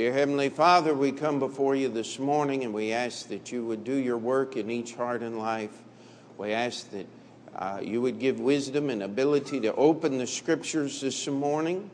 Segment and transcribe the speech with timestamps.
[0.00, 3.84] Dear Heavenly Father, we come before you this morning and we ask that you would
[3.84, 5.76] do your work in each heart and life.
[6.38, 7.06] We ask that
[7.54, 11.90] uh, you would give wisdom and ability to open the scriptures this morning.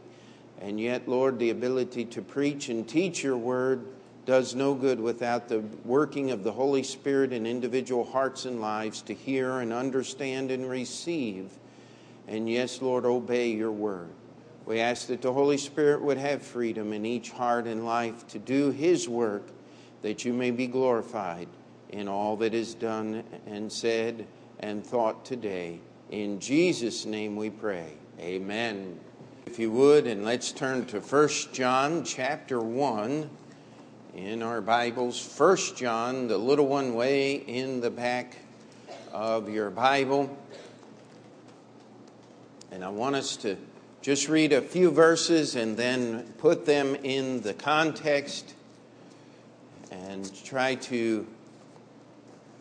[0.61, 3.85] And yet, Lord, the ability to preach and teach your word
[4.25, 9.03] does no good without the working of the Holy Spirit in individual hearts and lives
[9.03, 11.51] to hear and understand and receive.
[12.29, 14.11] And yes, Lord, obey your word.
[14.67, 18.41] We ask that the Holy Spirit would have freedom in each heart and life to
[18.41, 19.45] do His work,
[20.03, 21.47] that you may be glorified
[21.91, 24.27] in all that is done and said
[24.59, 25.79] and thought today.
[26.11, 27.93] In Jesus' name we pray.
[28.19, 28.99] Amen.
[29.47, 33.31] If you would, and let's turn to 1 John chapter 1
[34.17, 35.33] in our Bibles.
[35.39, 38.37] 1 John, the little one way in the back
[39.13, 40.37] of your Bible.
[42.73, 43.57] And I want us to
[44.07, 48.55] just read a few verses and then put them in the context
[49.91, 51.27] and try to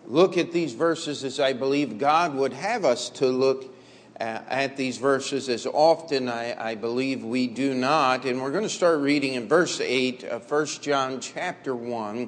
[0.08, 3.72] look at these verses as I believe God would have us to look
[4.18, 8.26] at these verses as often I, I, believe we do not.
[8.26, 12.28] And we're going to start reading in verse 8 of 1 John chapter 1.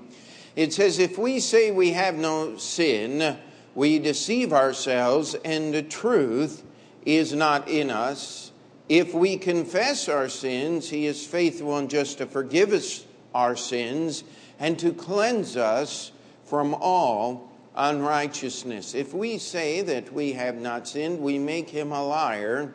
[0.55, 3.35] It says, If we say we have no sin,
[3.73, 6.63] we deceive ourselves, and the truth
[7.03, 8.46] is not in us.
[8.89, 14.23] If we confess our sins, he is faithful and just to forgive us our sins
[14.59, 16.11] and to cleanse us
[16.45, 18.95] from all unrighteousness.
[18.95, 22.73] If we say that we have not sinned, we make him a liar,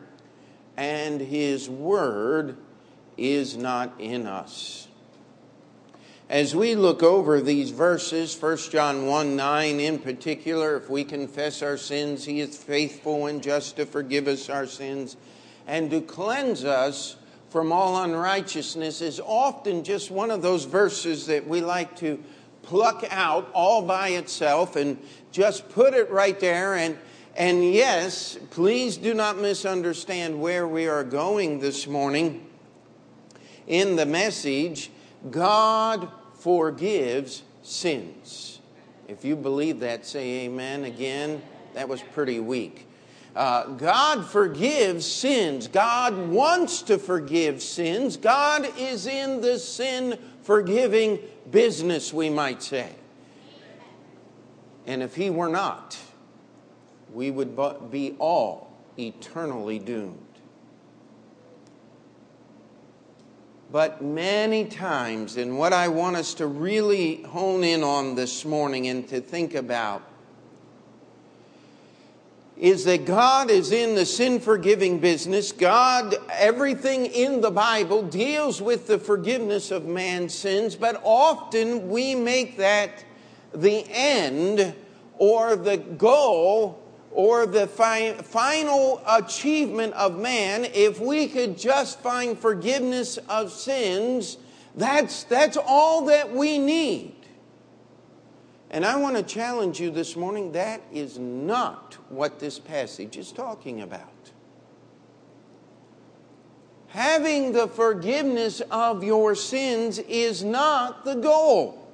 [0.77, 2.57] and his word
[3.17, 4.87] is not in us.
[6.29, 11.61] As we look over these verses, 1 John 1 9 in particular, if we confess
[11.61, 15.17] our sins, he is faithful and just to forgive us our sins
[15.67, 17.15] and to cleanse us
[17.49, 22.21] from all unrighteousness is often just one of those verses that we like to
[22.63, 24.97] pluck out all by itself and
[25.31, 26.97] just put it right there and
[27.35, 32.45] and yes, please do not misunderstand where we are going this morning.
[33.65, 34.91] In the message,
[35.31, 38.59] God forgives sins.
[39.07, 41.41] If you believe that, say amen again.
[41.73, 42.87] That was pretty weak.
[43.35, 45.67] Uh, God forgives sins.
[45.67, 48.15] God wants to forgive sins.
[48.15, 52.93] God is in the sin forgiving business, we might say.
[54.85, 55.97] And if He were not,
[57.11, 57.57] we would
[57.89, 60.19] be all eternally doomed.
[63.71, 68.87] But many times, and what I want us to really hone in on this morning
[68.87, 70.03] and to think about
[72.63, 75.51] is that God is in the sin forgiving business.
[75.51, 82.15] God, everything in the Bible deals with the forgiveness of man's sins, but often we
[82.15, 83.03] make that
[83.53, 84.73] the end
[85.17, 86.81] or the goal
[87.11, 90.63] or the fi- final achievement of man.
[90.63, 94.37] If we could just find forgiveness of sins,
[94.77, 97.22] that's, that's all that we need.
[98.73, 103.31] And I want to challenge you this morning that is not what this passage is
[103.31, 104.09] talking about.
[106.87, 111.87] Having the forgiveness of your sins is not the goal.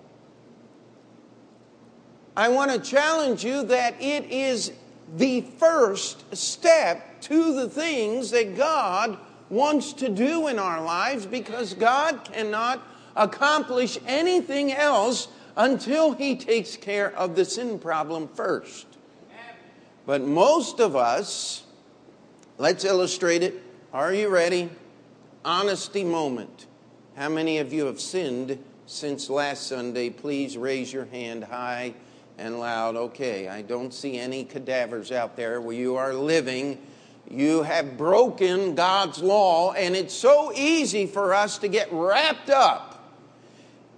[2.38, 4.72] I want to challenge you that it is
[5.18, 9.18] the first step to the things that God
[9.50, 12.82] wants to do in our lives because God cannot
[13.18, 15.28] accomplish anything else
[15.60, 18.88] until he takes care of the sin problem first.
[20.06, 21.64] But most of us,
[22.58, 23.62] let's illustrate it.
[23.92, 24.70] Are you ready?
[25.44, 26.66] Honesty moment.
[27.18, 30.10] How many of you have sinned since last Sunday?
[30.10, 31.94] Please raise your hand high
[32.38, 32.96] and loud.
[32.96, 36.80] Okay, I don't see any cadavers out there where you are living.
[37.30, 43.14] You have broken God's law, and it's so easy for us to get wrapped up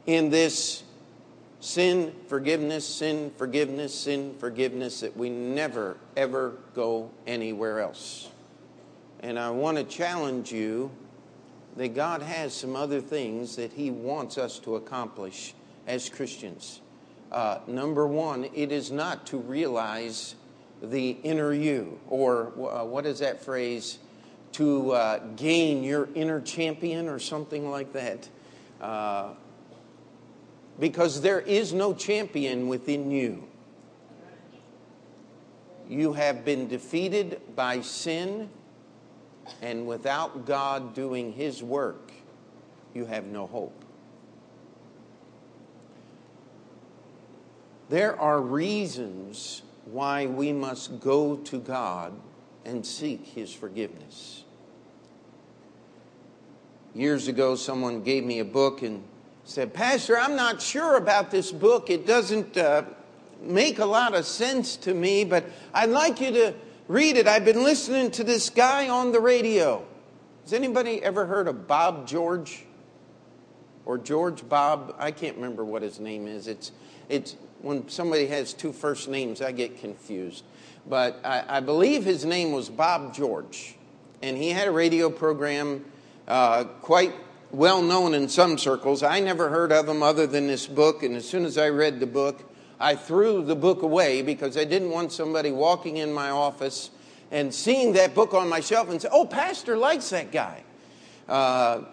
[0.07, 0.81] in this
[1.61, 8.29] sin, forgiveness, sin, forgiveness, sin, forgiveness, that we never, ever go anywhere else.
[9.21, 10.91] And I want to challenge you
[11.77, 15.53] that God has some other things that He wants us to accomplish
[15.87, 16.81] as Christians.
[17.31, 20.35] Uh, number one, it is not to realize
[20.81, 23.99] the inner you, or uh, what is that phrase?
[24.53, 28.27] To uh, gain your inner champion, or something like that
[30.81, 33.43] because there is no champion within you.
[35.87, 38.49] You have been defeated by sin,
[39.61, 42.11] and without God doing His work,
[42.95, 43.85] you have no hope.
[47.89, 52.13] There are reasons why we must go to God
[52.65, 54.45] and seek His forgiveness.
[56.95, 59.03] Years ago, someone gave me a book, and
[59.51, 61.89] said, Pastor, I'm not sure about this book.
[61.89, 62.83] It doesn't uh,
[63.41, 65.43] make a lot of sense to me, but
[65.73, 66.53] I'd like you to
[66.87, 67.27] read it.
[67.27, 69.85] I've been listening to this guy on the radio.
[70.43, 72.63] Has anybody ever heard of Bob George?
[73.85, 74.95] Or George Bob?
[74.97, 76.47] I can't remember what his name is.
[76.47, 76.71] It's,
[77.09, 80.45] it's when somebody has two first names, I get confused.
[80.87, 83.75] But I, I believe his name was Bob George.
[84.21, 85.83] And he had a radio program
[86.25, 87.13] uh, quite
[87.51, 89.03] well known in some circles.
[89.03, 91.03] I never heard of him other than this book.
[91.03, 92.43] And as soon as I read the book,
[92.79, 96.89] I threw the book away because I didn't want somebody walking in my office
[97.29, 100.63] and seeing that book on my shelf and say, oh, Pastor likes that guy.
[101.27, 101.83] Uh,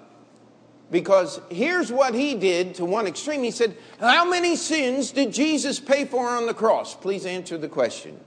[0.90, 3.42] because here's what he did to one extreme.
[3.42, 6.94] He said, How many sins did Jesus pay for on the cross?
[6.94, 8.18] Please answer the question.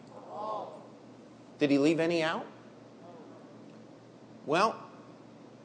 [1.57, 2.45] Did he leave any out?
[4.45, 4.75] Well,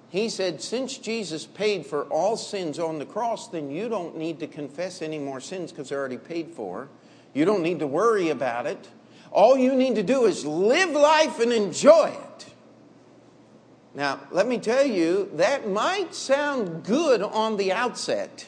[0.08, 4.38] he said, Since Jesus paid for all sins on the cross, then you don't need
[4.40, 6.88] to confess any more sins because they're already paid for.
[7.34, 8.88] You don't need to worry about it.
[9.30, 12.46] All you need to do is live life and enjoy it.
[13.94, 18.46] Now, let me tell you, that might sound good on the outset,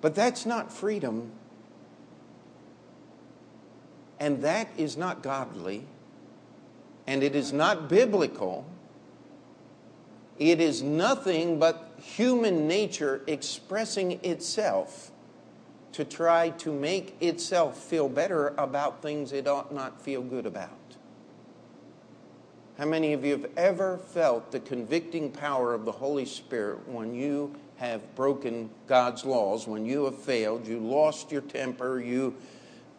[0.00, 1.32] but that's not freedom.
[4.20, 5.86] And that is not godly,
[7.06, 8.64] and it is not biblical.
[10.40, 15.12] It is nothing but human nature expressing itself
[15.92, 20.70] to try to make itself feel better about things it ought not feel good about.
[22.78, 27.14] How many of you have ever felt the convicting power of the Holy Spirit when
[27.14, 32.34] you have broken God's laws, when you have failed, you lost your temper, you,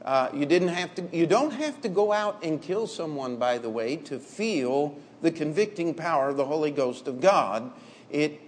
[0.06, 3.58] uh, you, didn't have to, you don't have to go out and kill someone, by
[3.58, 7.72] the way, to feel the convicting power of the Holy Ghost of God.
[8.10, 8.42] It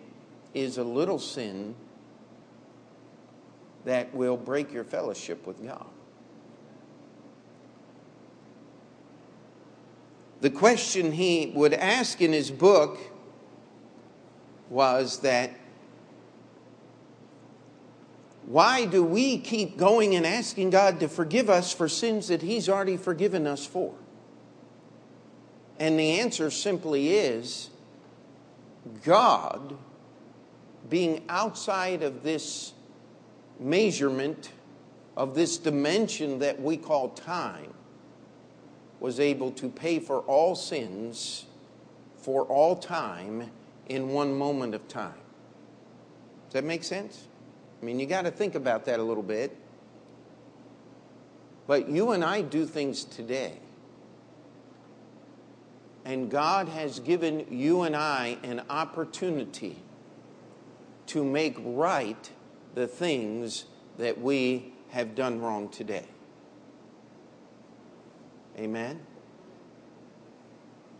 [0.53, 1.75] is a little sin
[3.85, 5.85] that will break your fellowship with God.
[10.41, 12.99] The question he would ask in his book
[14.69, 15.51] was that
[18.45, 22.67] why do we keep going and asking God to forgive us for sins that He's
[22.67, 23.93] already forgiven us for?
[25.79, 27.69] And the answer simply is
[29.03, 29.75] God,
[30.89, 32.73] being outside of this
[33.59, 34.51] measurement,
[35.15, 37.73] of this dimension that we call time,
[38.99, 41.45] was able to pay for all sins
[42.17, 43.51] for all time
[43.87, 45.13] in one moment of time.
[46.47, 47.27] Does that make sense?
[47.81, 49.57] I mean, you got to think about that a little bit.
[51.67, 53.57] But you and I do things today.
[56.05, 59.77] And God has given you and I an opportunity
[61.07, 62.29] to make right
[62.75, 63.65] the things
[63.97, 66.05] that we have done wrong today.
[68.57, 68.99] Amen?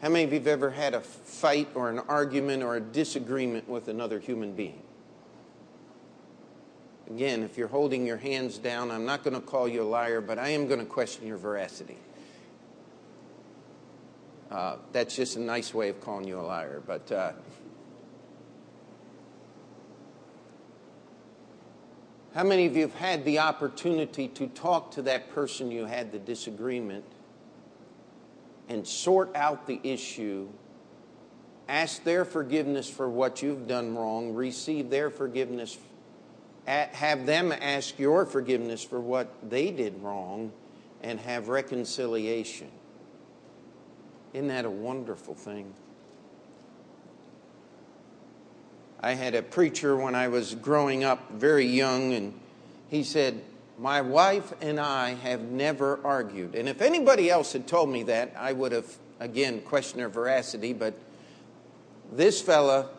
[0.02, 3.70] How many of you have ever had a fight or an argument or a disagreement
[3.70, 4.82] with another human being?
[7.10, 10.20] Again, if you're holding your hands down, I'm not going to call you a liar,
[10.22, 11.98] but I am going to question your veracity.
[14.54, 17.12] Uh, that's just a nice way of calling you a liar, but.
[17.12, 17.32] Uh,
[22.34, 26.12] How many of you have had the opportunity to talk to that person you had
[26.12, 27.06] the disagreement
[28.68, 30.48] and sort out the issue,
[31.70, 35.78] ask their forgiveness for what you've done wrong, receive their forgiveness,
[36.66, 40.52] have them ask your forgiveness for what they did wrong,
[41.04, 42.72] and have reconciliation.
[44.34, 45.74] Isn't that a wonderful thing?
[49.00, 52.34] I had a preacher when I was growing up very young, and
[52.90, 53.42] he said,
[53.78, 56.56] my wife and I have never argued.
[56.56, 60.74] And if anybody else had told me that, I would have, again, questioned their veracity.
[60.74, 60.94] But
[62.12, 62.90] this fella,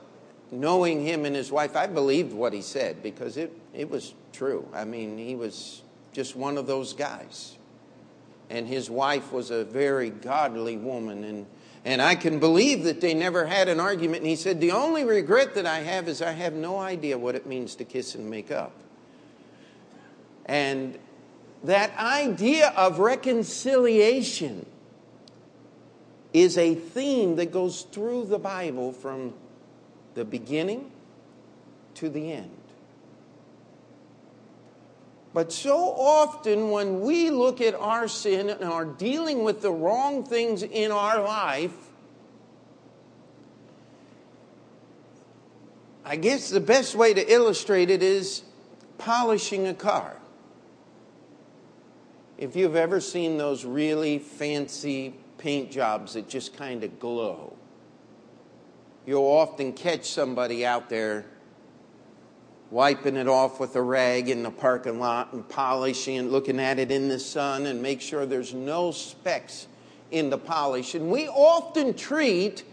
[0.50, 4.68] knowing him and his wife, I believed what he said because it, it was true.
[4.74, 7.56] I mean, he was just one of those guys.
[8.54, 11.24] And his wife was a very godly woman.
[11.24, 11.46] And,
[11.84, 14.18] and I can believe that they never had an argument.
[14.18, 17.34] And he said, The only regret that I have is I have no idea what
[17.34, 18.70] it means to kiss and make up.
[20.46, 20.96] And
[21.64, 24.66] that idea of reconciliation
[26.32, 29.34] is a theme that goes through the Bible from
[30.14, 30.92] the beginning
[31.94, 32.63] to the end.
[35.34, 40.24] But so often, when we look at our sin and are dealing with the wrong
[40.24, 41.74] things in our life,
[46.04, 48.42] I guess the best way to illustrate it is
[48.98, 50.18] polishing a car.
[52.38, 57.56] If you've ever seen those really fancy paint jobs that just kind of glow,
[59.04, 61.26] you'll often catch somebody out there
[62.74, 66.80] wiping it off with a rag in the parking lot and polishing and looking at
[66.80, 69.68] it in the sun and make sure there's no specks
[70.10, 70.96] in the polish.
[70.96, 72.64] And we often treat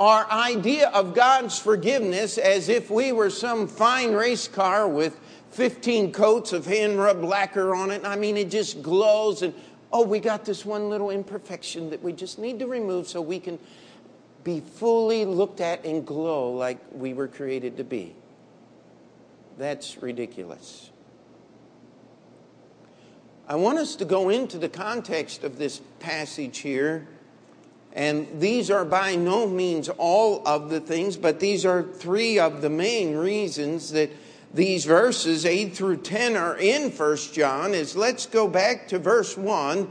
[0.00, 5.20] our idea of God's forgiveness as if we were some fine race car with
[5.52, 8.04] 15 coats of hand rubbed lacquer on it.
[8.04, 9.54] I mean, it just glows and
[9.92, 13.38] oh, we got this one little imperfection that we just need to remove so we
[13.38, 13.60] can
[14.42, 18.16] be fully looked at and glow like we were created to be.
[19.58, 20.90] That's ridiculous.
[23.48, 27.08] I want us to go into the context of this passage here.
[27.92, 32.62] And these are by no means all of the things, but these are three of
[32.62, 34.10] the main reasons that
[34.54, 39.36] these verses 8 through 10 are in 1 John is let's go back to verse
[39.36, 39.90] 1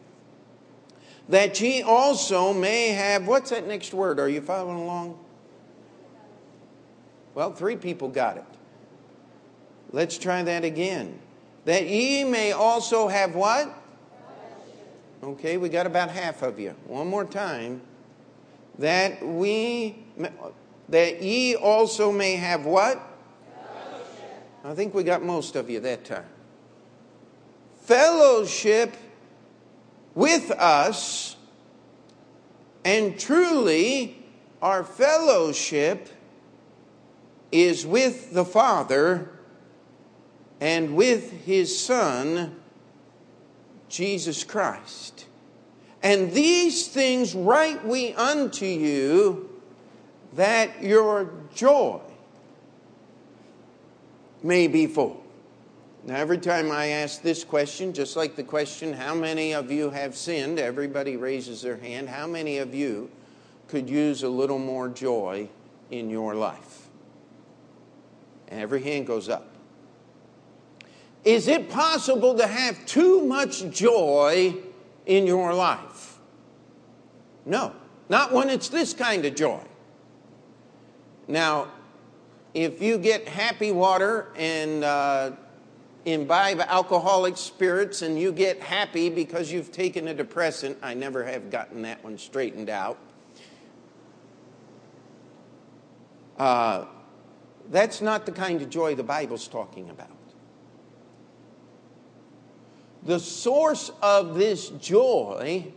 [1.31, 4.19] that ye also may have, what's that next word?
[4.19, 5.17] Are you following along?
[7.33, 8.43] Well, three people got it.
[9.93, 11.19] Let's try that again.
[11.63, 13.73] That ye may also have what?
[15.23, 16.75] Okay, we got about half of you.
[16.85, 17.81] One more time.
[18.79, 20.03] That we,
[20.89, 23.01] that ye also may have what?
[23.55, 24.49] Fellowship.
[24.65, 26.25] I think we got most of you that time.
[27.83, 28.97] Fellowship
[30.15, 31.35] with us,
[32.83, 34.23] and truly
[34.61, 36.09] our fellowship
[37.51, 39.29] is with the Father
[40.59, 42.55] and with His Son,
[43.89, 45.25] Jesus Christ.
[46.03, 49.49] And these things write we unto you
[50.33, 51.99] that your joy
[54.41, 55.20] may be full.
[56.03, 59.91] Now, every time I ask this question, just like the question, how many of you
[59.91, 60.57] have sinned?
[60.57, 62.09] Everybody raises their hand.
[62.09, 63.11] How many of you
[63.67, 65.47] could use a little more joy
[65.91, 66.87] in your life?
[68.47, 69.47] And every hand goes up.
[71.23, 74.55] Is it possible to have too much joy
[75.05, 76.17] in your life?
[77.45, 77.75] No,
[78.09, 79.61] not when it's this kind of joy.
[81.27, 81.67] Now,
[82.55, 85.31] if you get happy water and uh,
[86.05, 90.77] imbibe alcoholic spirits and you get happy because you've taken a depressant.
[90.81, 92.97] I never have gotten that one straightened out.
[96.37, 96.85] Uh,
[97.69, 100.09] that's not the kind of joy the Bible's talking about.
[103.03, 105.71] The source of this joy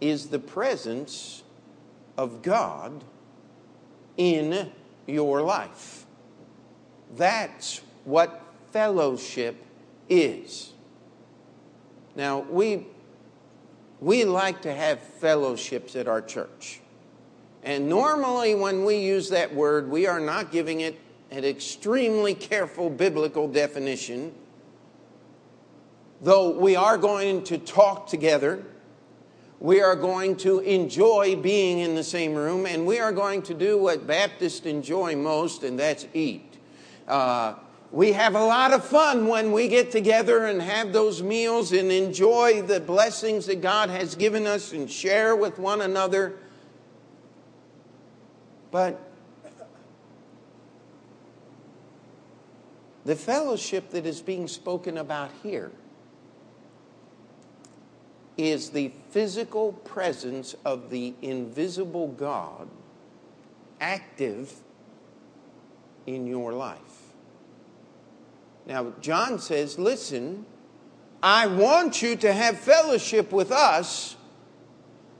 [0.00, 1.42] is the presence
[2.16, 3.04] of God
[4.16, 4.70] in
[5.06, 6.06] your life.
[7.16, 8.43] That's what
[8.74, 9.54] fellowship
[10.08, 10.72] is.
[12.16, 12.88] Now, we,
[14.00, 16.80] we like to have fellowships at our church.
[17.62, 20.98] And normally, when we use that word, we are not giving it
[21.30, 24.34] an extremely careful biblical definition,
[26.20, 28.64] though we are going to talk together.
[29.60, 33.54] We are going to enjoy being in the same room, and we are going to
[33.54, 36.58] do what Baptists enjoy most, and that's eat.
[37.06, 37.54] Uh,
[37.94, 41.92] we have a lot of fun when we get together and have those meals and
[41.92, 46.34] enjoy the blessings that God has given us and share with one another.
[48.72, 49.00] But
[53.04, 55.70] the fellowship that is being spoken about here
[58.36, 62.68] is the physical presence of the invisible God
[63.80, 64.52] active
[66.08, 67.03] in your life.
[68.66, 70.46] Now, John says, listen,
[71.22, 74.16] I want you to have fellowship with us,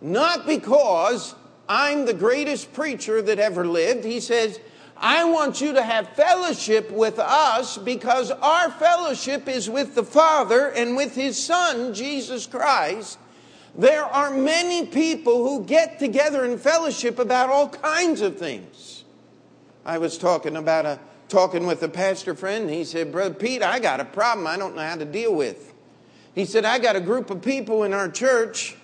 [0.00, 1.34] not because
[1.68, 4.04] I'm the greatest preacher that ever lived.
[4.04, 4.60] He says,
[4.96, 10.68] I want you to have fellowship with us because our fellowship is with the Father
[10.68, 13.18] and with His Son, Jesus Christ.
[13.76, 19.04] There are many people who get together in fellowship about all kinds of things.
[19.84, 21.00] I was talking about a
[21.34, 22.70] talking with a pastor friend.
[22.70, 25.74] He said, Brother Pete, I got a problem I don't know how to deal with.
[26.32, 28.76] He said, I got a group of people in our church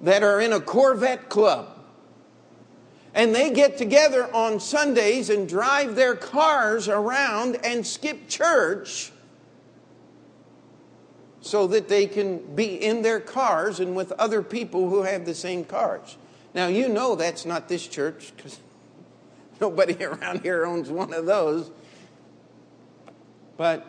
[0.00, 1.78] that are in a Corvette club.
[3.14, 9.12] And they get together on Sundays and drive their cars around and skip church
[11.40, 15.34] so that they can be in their cars and with other people who have the
[15.34, 16.16] same cars.
[16.54, 18.58] Now, you know that's not this church because
[19.60, 21.70] nobody around here owns one of those.
[23.56, 23.86] But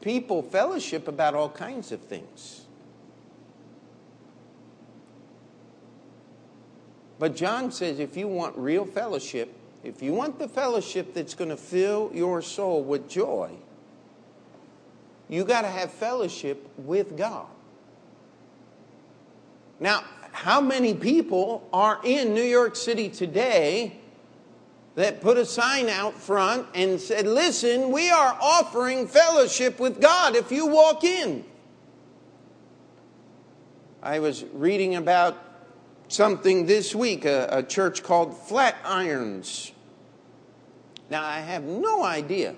[0.00, 2.62] people fellowship about all kinds of things.
[7.18, 11.50] But John says if you want real fellowship, if you want the fellowship that's going
[11.50, 13.50] to fill your soul with joy,
[15.28, 17.46] you got to have fellowship with God.
[19.80, 20.04] Now,
[20.36, 23.96] how many people are in New York City today
[24.94, 30.36] that put a sign out front and said, Listen, we are offering fellowship with God
[30.36, 31.42] if you walk in?
[34.02, 35.42] I was reading about
[36.08, 39.72] something this week, a, a church called Flatirons.
[41.08, 42.54] Now, I have no idea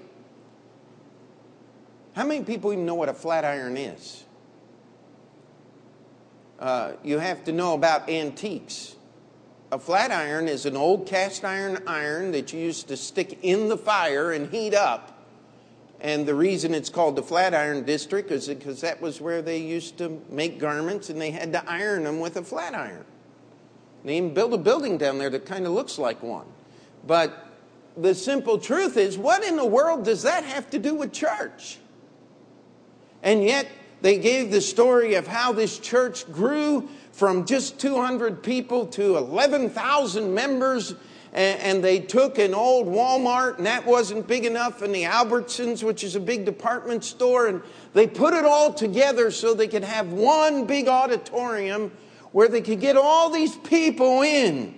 [2.14, 4.25] how many people even know what a flat iron is?
[6.60, 8.96] You have to know about antiques.
[9.70, 13.68] A flat iron is an old cast iron iron that you used to stick in
[13.68, 15.14] the fire and heat up.
[16.00, 19.98] And the reason it's called the Flatiron District is because that was where they used
[19.98, 23.04] to make garments and they had to iron them with a flat iron.
[24.04, 26.46] They even built a building down there that kind of looks like one.
[27.06, 27.46] But
[27.96, 31.78] the simple truth is, what in the world does that have to do with church?
[33.22, 33.66] And yet,
[34.00, 40.32] they gave the story of how this church grew from just 200 people to 11,000
[40.32, 40.94] members.
[41.32, 46.02] And they took an old Walmart, and that wasn't big enough, and the Albertsons, which
[46.02, 47.61] is a big department store, and
[47.92, 51.92] they put it all together so they could have one big auditorium
[52.32, 54.76] where they could get all these people in.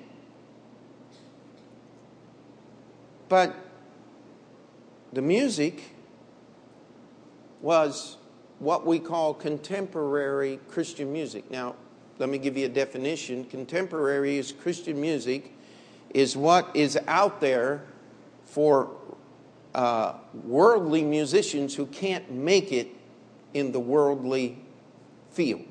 [3.29, 3.55] But
[5.13, 5.95] the music
[7.61, 8.17] was
[8.61, 11.51] what we call contemporary Christian music.
[11.51, 11.75] Now,
[12.19, 13.45] let me give you a definition.
[13.47, 15.57] Contemporary is Christian music
[16.11, 17.83] is what is out there
[18.45, 18.91] for
[19.75, 22.89] uh, worldly musicians who can't make it
[23.55, 24.59] in the worldly
[25.31, 25.65] field.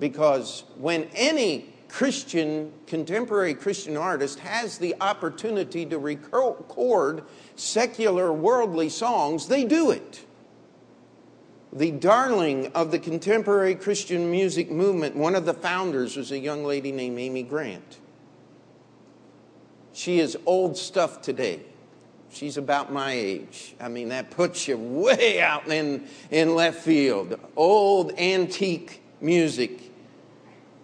[0.00, 7.24] Because when any Christian, contemporary Christian artist has the opportunity to record
[7.56, 10.24] secular worldly songs, they do it
[11.72, 16.64] the darling of the contemporary Christian music movement, one of the founders was a young
[16.64, 17.98] lady named Amy Grant.
[19.94, 21.60] She is old stuff today.
[22.30, 23.74] She's about my age.
[23.80, 27.38] I mean, that puts you way out in, in left field.
[27.56, 29.90] Old antique music.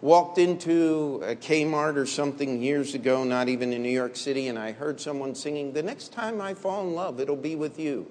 [0.01, 4.59] Walked into a Kmart or something years ago, not even in New York City, and
[4.59, 8.07] I heard someone singing, The next time I fall in love, it'll be with you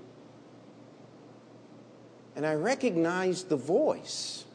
[2.38, 4.45] and I recognized the voice.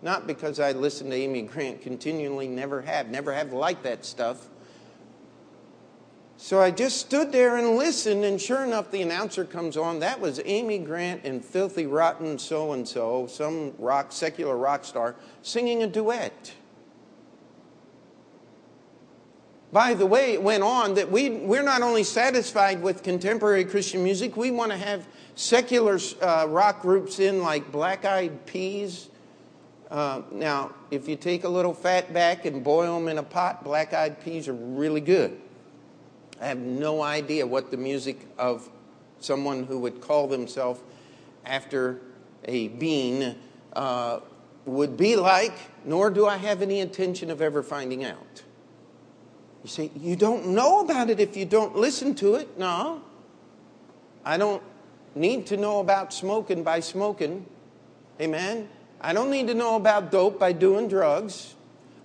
[0.00, 4.48] Not because I listened to Amy Grant continually, never have, never have liked that stuff.
[6.36, 9.98] So I just stood there and listened, and sure enough, the announcer comes on.
[9.98, 15.16] That was Amy Grant and Filthy Rotten so and so, some rock, secular rock star,
[15.42, 16.52] singing a duet.
[19.72, 24.04] By the way, it went on that we, we're not only satisfied with contemporary Christian
[24.04, 25.04] music, we want to have
[25.34, 29.08] secular uh, rock groups in like Black Eyed Peas.
[29.90, 33.62] Uh, now, if you take a little fat back and boil them in a pot,
[33.64, 35.40] Black Eyed Peas are really good.
[36.40, 38.68] I have no idea what the music of
[39.20, 40.80] someone who would call themselves
[41.44, 42.00] after
[42.44, 43.36] a bean
[43.74, 44.20] uh,
[44.64, 48.42] would be like, nor do I have any intention of ever finding out.
[49.62, 52.58] You say, you don't know about it if you don't listen to it.
[52.58, 53.02] No.
[54.24, 54.62] I don't
[55.14, 57.46] need to know about smoking by smoking.
[58.20, 58.68] Amen.
[59.00, 61.54] I don't need to know about dope by doing drugs.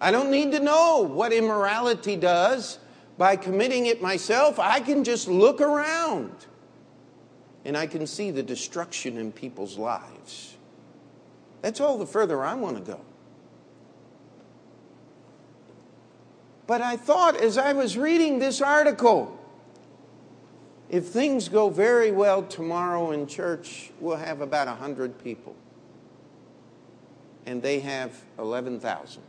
[0.02, 2.80] I don't need to know what immorality does
[3.18, 4.60] by committing it myself.
[4.60, 6.32] I can just look around
[7.66, 10.58] and I can see the destruction in people's lives.
[11.62, 13.02] That's all the further I want to go.
[16.68, 19.39] But I thought as I was reading this article,
[20.90, 25.56] If things go very well tomorrow in church, we'll have about 100 people.
[27.46, 29.22] And they have 11,000.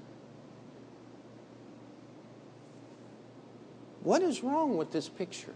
[4.03, 5.55] What is wrong with this picture?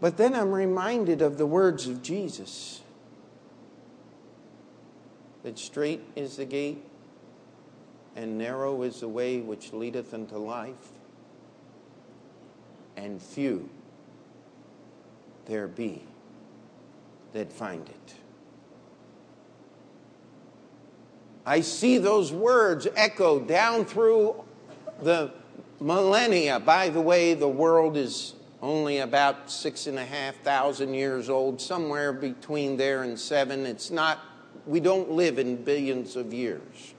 [0.00, 2.80] But then I'm reminded of the words of Jesus
[5.44, 6.84] that straight is the gate
[8.16, 10.92] and narrow is the way which leadeth unto life,
[12.96, 13.68] and few
[15.46, 16.02] there be
[17.32, 18.14] that find it.
[21.44, 24.44] I see those words echo down through
[25.00, 25.32] the
[25.80, 26.60] millennia.
[26.60, 31.60] By the way, the world is only about six and a half thousand years old,
[31.60, 33.66] somewhere between there and seven.
[33.66, 34.20] It's not,
[34.66, 36.94] we don't live in billions of years.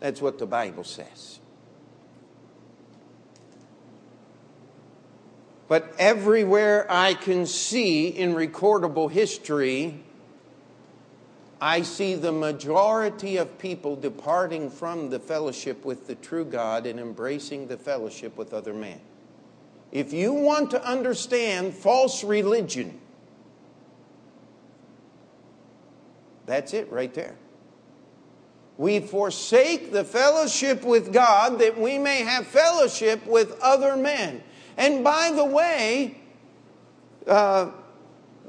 [0.00, 1.40] That's what the Bible says.
[5.68, 10.02] But everywhere I can see in recordable history,
[11.60, 16.98] I see the majority of people departing from the fellowship with the true God and
[16.98, 19.00] embracing the fellowship with other men.
[19.90, 22.98] If you want to understand false religion,
[26.46, 27.36] that's it right there.
[28.78, 34.40] We forsake the fellowship with God that we may have fellowship with other men.
[34.76, 36.20] And by the way,
[37.26, 37.72] uh,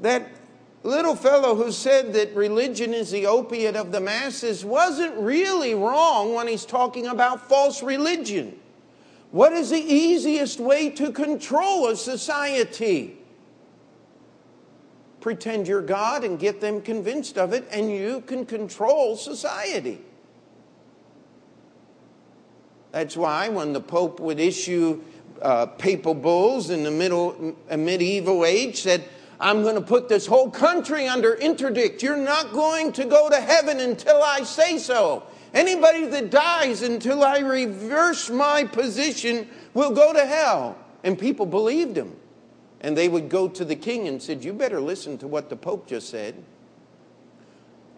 [0.00, 0.30] that
[0.84, 6.32] little fellow who said that religion is the opiate of the masses wasn't really wrong
[6.32, 8.56] when he's talking about false religion.
[9.32, 13.18] What is the easiest way to control a society?
[15.20, 20.00] Pretend you're God and get them convinced of it, and you can control society.
[22.92, 25.02] That's why when the Pope would issue
[25.40, 29.04] uh, papal bulls in the middle, uh, medieval age, said,
[29.40, 32.02] I'm going to put this whole country under interdict.
[32.02, 35.22] You're not going to go to heaven until I say so.
[35.54, 40.76] Anybody that dies until I reverse my position will go to hell.
[41.02, 42.16] And people believed him.
[42.82, 45.56] And they would go to the king and said, You better listen to what the
[45.56, 46.34] Pope just said.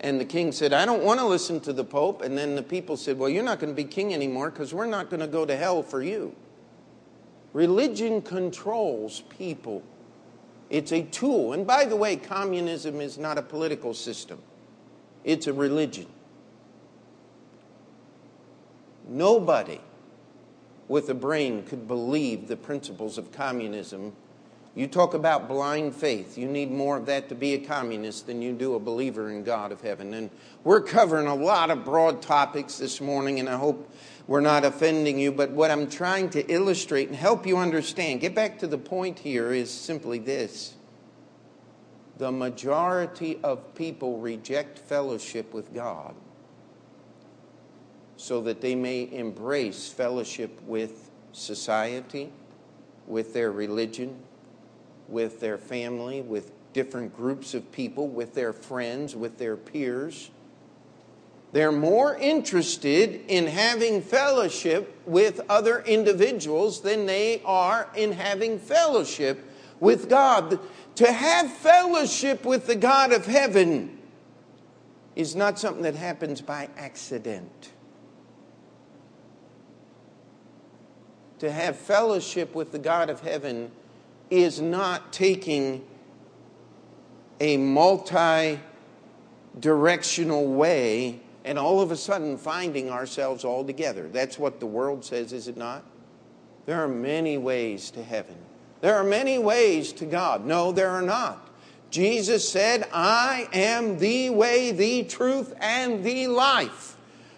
[0.02, 2.22] And the king said, I don't want to listen to the Pope.
[2.22, 4.86] And then the people said, Well, you're not going to be king anymore because we're
[4.86, 6.34] not going to go to hell for you.
[7.52, 9.82] Religion controls people.
[10.70, 11.52] It's a tool.
[11.52, 14.40] And by the way, communism is not a political system,
[15.22, 16.06] it's a religion.
[19.08, 19.80] Nobody
[20.88, 24.14] with a brain could believe the principles of communism.
[24.74, 26.38] You talk about blind faith.
[26.38, 29.44] You need more of that to be a communist than you do a believer in
[29.44, 30.14] God of heaven.
[30.14, 30.30] And
[30.64, 33.92] we're covering a lot of broad topics this morning, and I hope
[34.26, 38.34] we're not offending you, but what I'm trying to illustrate and help you understand, get
[38.34, 40.74] back to the point here, is simply this.
[42.16, 46.14] The majority of people reject fellowship with God
[48.16, 52.32] so that they may embrace fellowship with society,
[53.06, 54.16] with their religion,
[55.12, 60.30] with their family, with different groups of people, with their friends, with their peers
[61.52, 69.46] they're more interested in having fellowship with other individuals than they are in having fellowship
[69.78, 70.58] with God.
[70.96, 73.98] To have fellowship with the God of heaven
[75.14, 77.70] is not something that happens by accident.
[81.40, 83.72] To have fellowship with the God of heaven
[84.32, 85.84] is not taking
[87.38, 88.58] a multi
[89.60, 94.08] directional way and all of a sudden finding ourselves all together.
[94.08, 95.84] That's what the world says, is it not?
[96.64, 98.36] There are many ways to heaven.
[98.80, 100.46] There are many ways to God.
[100.46, 101.50] No, there are not.
[101.90, 106.96] Jesus said, I am the way, the truth, and the life.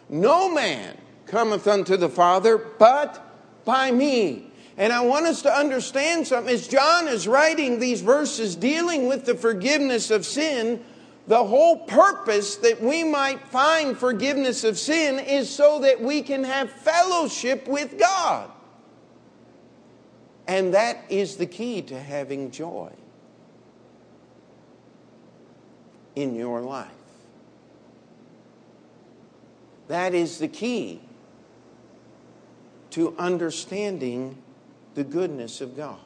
[0.08, 3.20] No man cometh unto the Father but
[3.64, 4.52] by me.
[4.76, 6.52] And I want us to understand something.
[6.52, 10.84] As John is writing these verses dealing with the forgiveness of sin,
[11.26, 16.44] the whole purpose that we might find forgiveness of sin is so that we can
[16.44, 18.50] have fellowship with God.
[20.46, 22.90] And that is the key to having joy
[26.14, 26.88] in your life.
[29.88, 31.00] That is the key
[32.90, 34.36] to understanding
[34.94, 35.98] the goodness of God.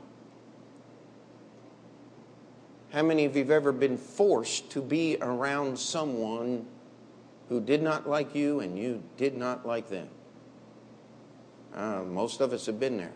[2.90, 6.66] How many of you have ever been forced to be around someone
[7.48, 10.08] who did not like you and you did not like them?
[11.74, 13.12] Uh, most of us have been there.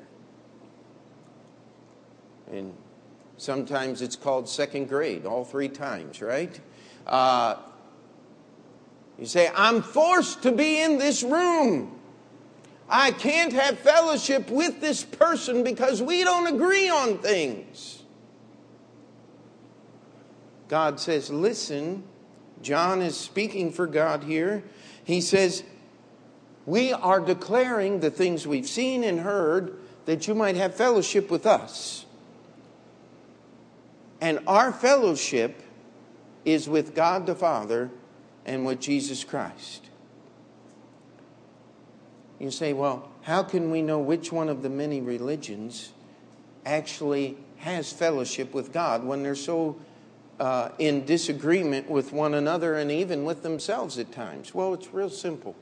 [2.51, 2.75] And
[3.39, 6.61] sometimes it's called second grade, all three times, right?
[7.07, 7.57] Uh,
[9.19, 11.99] you say, I'm forced to be in this room.
[12.95, 18.03] I can't have fellowship with this person because we don't agree on things.
[20.69, 22.05] God says, Listen,
[22.61, 24.63] John is speaking for God here.
[25.05, 25.65] He says,
[26.67, 29.75] We are declaring the things we've seen and heard
[30.05, 32.05] that you might have fellowship with us.
[34.21, 35.63] And our fellowship
[36.45, 37.91] is with God the Father
[38.45, 39.82] and with Jesus Christ.
[42.43, 45.93] You say, well, how can we know which one of the many religions
[46.67, 49.77] actually has fellowship with God when they're so
[50.41, 54.53] uh, in disagreement with one another and even with themselves at times?
[54.53, 55.55] Well, it's real simple.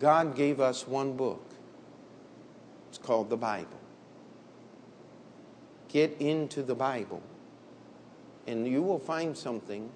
[0.00, 1.44] God gave us one book,
[2.88, 3.78] it's called the Bible.
[5.86, 7.22] Get into the Bible,
[8.48, 9.88] and you will find something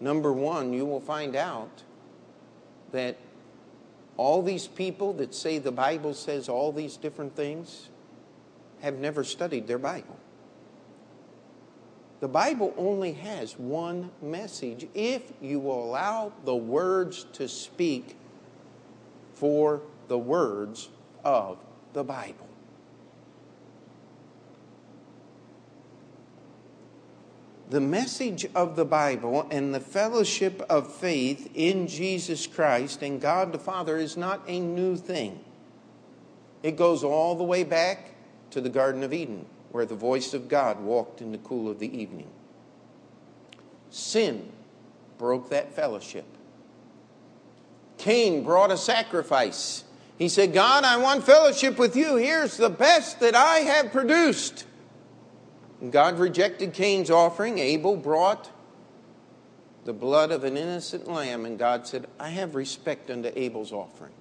[0.00, 1.82] number one, you will find out
[2.92, 3.16] that
[4.16, 7.88] all these people that say the Bible says all these different things
[8.80, 10.16] have never studied their Bible.
[12.20, 18.16] The Bible only has one message if you will allow the words to speak
[19.34, 20.88] for the words
[21.24, 21.58] of
[21.94, 22.51] the Bible.
[27.72, 33.50] The message of the Bible and the fellowship of faith in Jesus Christ and God
[33.50, 35.42] the Father is not a new thing.
[36.62, 38.10] It goes all the way back
[38.50, 41.78] to the Garden of Eden, where the voice of God walked in the cool of
[41.78, 42.28] the evening.
[43.88, 44.52] Sin
[45.16, 46.26] broke that fellowship.
[47.96, 49.84] Cain brought a sacrifice.
[50.18, 52.16] He said, God, I want fellowship with you.
[52.16, 54.66] Here's the best that I have produced.
[55.90, 57.58] God rejected Cain's offering.
[57.58, 58.50] Abel brought
[59.84, 64.12] the blood of an innocent lamb, and God said, I have respect unto Abel's offering.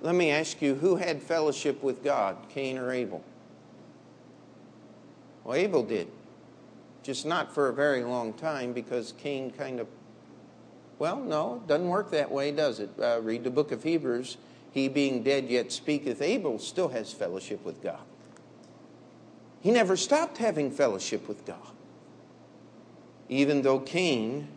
[0.00, 3.24] Let me ask you who had fellowship with God, Cain or Abel?
[5.42, 6.08] Well, Abel did.
[7.02, 9.88] Just not for a very long time because Cain kind of,
[11.00, 12.90] well, no, it doesn't work that way, does it?
[13.00, 14.36] Uh, read the book of Hebrews
[14.70, 18.00] he being dead yet speaketh, Abel still has fellowship with God.
[19.60, 21.56] He never stopped having fellowship with God.
[23.28, 24.48] Even though Cain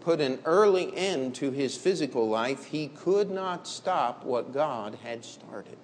[0.00, 5.24] put an early end to his physical life, he could not stop what God had
[5.24, 5.78] started.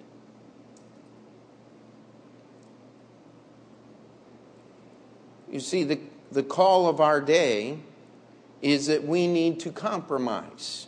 [5.51, 5.99] You see, the,
[6.31, 7.79] the call of our day
[8.61, 10.88] is that we need to compromise.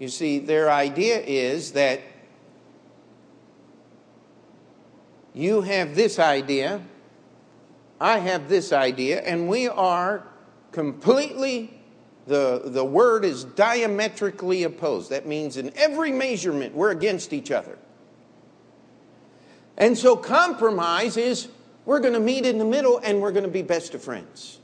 [0.00, 2.00] You see, their idea is that
[5.34, 6.80] you have this idea,
[8.00, 10.26] I have this idea, and we are
[10.72, 11.78] completely,
[12.26, 15.10] the, the word is diametrically opposed.
[15.10, 17.76] That means in every measurement, we're against each other.
[19.76, 21.48] And so, compromise is
[21.84, 24.60] we're going to meet in the middle and we're going to be best of friends.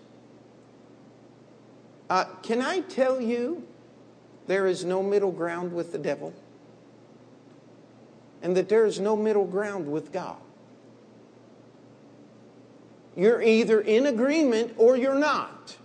[2.08, 3.66] Uh, can I tell you
[4.46, 6.32] there is no middle ground with the devil,
[8.42, 10.36] and that there is no middle ground with God.
[13.16, 15.76] You're either in agreement or you're not.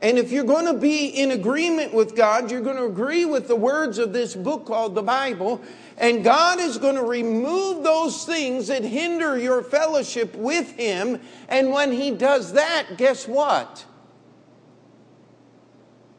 [0.00, 3.48] And if you're going to be in agreement with God, you're going to agree with
[3.48, 5.60] the words of this book called the Bible,
[5.96, 11.20] and God is going to remove those things that hinder your fellowship with Him.
[11.48, 13.84] And when He does that, guess what?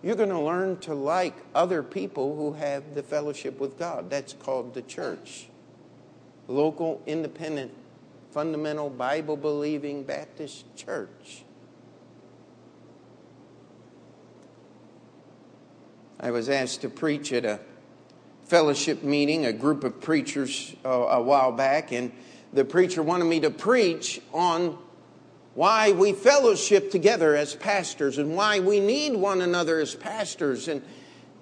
[0.01, 4.09] You're going to learn to like other people who have the fellowship with God.
[4.09, 5.47] That's called the church.
[6.47, 7.71] Local, independent,
[8.31, 11.43] fundamental, Bible believing Baptist church.
[16.19, 17.59] I was asked to preach at a
[18.43, 22.11] fellowship meeting, a group of preachers uh, a while back, and
[22.51, 24.77] the preacher wanted me to preach on
[25.59, 30.69] why we fellowship together as pastors and why we need one another as pastors.
[30.69, 30.81] And,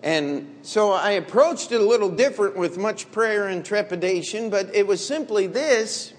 [0.02, 4.88] and so I approached it a little different with much prayer and trepidation, but it
[4.88, 6.14] was simply this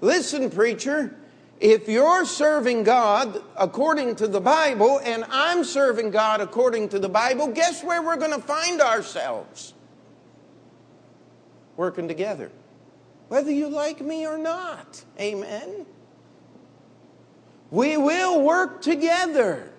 [0.00, 1.14] Listen, preacher,
[1.60, 7.10] if you're serving God according to the Bible and I'm serving God according to the
[7.10, 9.74] Bible, guess where we're going to find ourselves?
[11.76, 12.50] Working together.
[13.28, 15.04] Whether you like me or not.
[15.20, 15.84] Amen.
[17.72, 19.70] We will work together.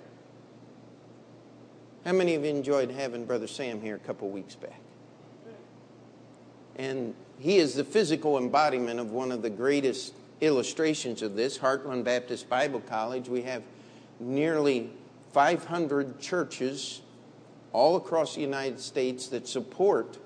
[2.03, 4.79] How many of you enjoyed having Brother Sam here a couple weeks back?
[6.75, 12.03] And he is the physical embodiment of one of the greatest illustrations of this Heartland
[12.03, 13.29] Baptist Bible College.
[13.29, 13.62] We have
[14.19, 14.89] nearly
[15.32, 17.01] 500 churches
[17.73, 20.17] all across the United States that support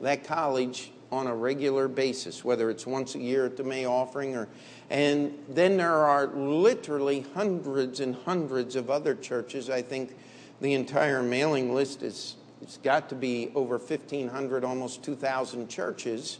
[0.00, 4.36] that college on a regular basis, whether it's once a year at the May offering
[4.36, 4.48] or
[4.90, 9.70] and then there are literally hundreds and hundreds of other churches.
[9.70, 10.16] I think
[10.60, 16.38] the entire mailing list is it's got to be over 1500 almost 2000 churches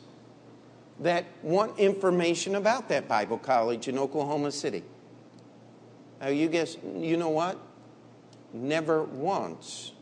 [0.98, 4.82] that want information about that Bible college in Oklahoma City.
[6.20, 7.58] Now you guess you know what?
[8.52, 9.92] Never once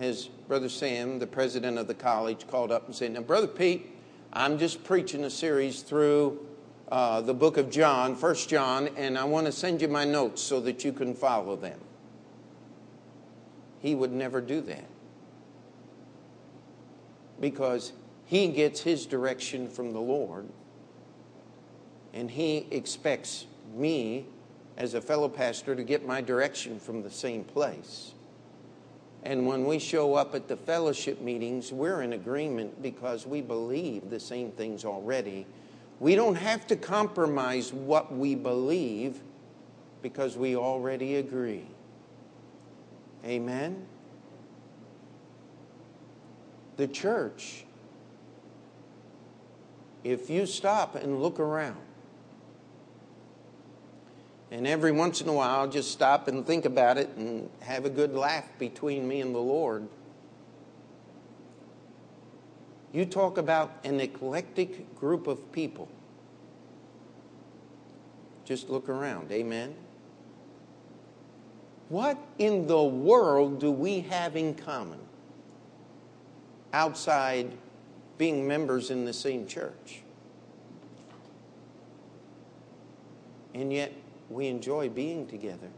[0.00, 3.94] has Brother Sam, the president of the college, called up and said, Now, Brother Pete,
[4.32, 6.46] I'm just preaching a series through
[6.90, 10.42] uh, the book of John, First John, and I want to send you my notes
[10.42, 11.78] so that you can follow them.
[13.80, 14.84] He would never do that
[17.38, 17.92] because
[18.24, 20.46] he gets his direction from the Lord,
[22.14, 24.26] and he expects me
[24.76, 28.12] as a fellow pastor to get my direction from the same place.
[29.22, 34.08] And when we show up at the fellowship meetings, we're in agreement because we believe
[34.08, 35.46] the same things already.
[35.98, 39.20] We don't have to compromise what we believe
[40.02, 41.66] because we already agree.
[43.24, 43.86] Amen?
[46.78, 47.66] The church,
[50.02, 51.76] if you stop and look around,
[54.50, 57.90] and every once in a while, just stop and think about it and have a
[57.90, 59.86] good laugh between me and the Lord.
[62.92, 65.88] You talk about an eclectic group of people.
[68.44, 69.30] Just look around.
[69.30, 69.76] Amen.
[71.88, 74.98] What in the world do we have in common
[76.72, 77.52] outside
[78.18, 80.02] being members in the same church?
[83.54, 83.92] And yet,
[84.30, 85.68] we enjoy being together.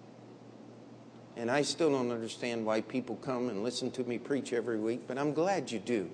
[1.37, 5.09] And I still don't understand why people come and listen to me preach every week,
[5.09, 6.11] but I'm glad you do.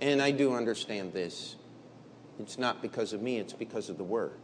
[0.00, 1.54] And I do understand this.
[2.40, 4.38] It's not because of me, it's because of the Word.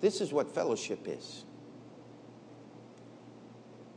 [0.00, 1.44] This is what fellowship is.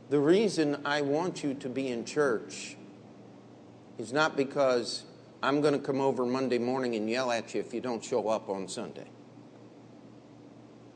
[0.08, 2.76] The reason I want you to be in church
[3.98, 5.04] is not because
[5.42, 8.28] I'm going to come over Monday morning and yell at you if you don't show
[8.28, 9.06] up on Sunday.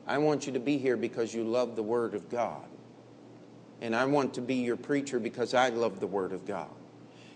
[0.05, 2.65] I want you to be here because you love the Word of God.
[3.81, 6.69] And I want to be your preacher because I love the Word of God.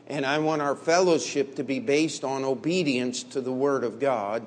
[0.07, 4.45] And I want our fellowship to be based on obedience to the Word of God.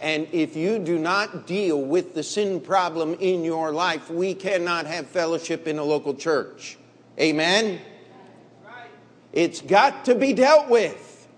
[0.00, 4.86] And if you do not deal with the sin problem in your life, we cannot
[4.86, 6.78] have fellowship in a local church.
[7.18, 7.80] Amen?
[9.32, 11.28] It's got to be dealt with.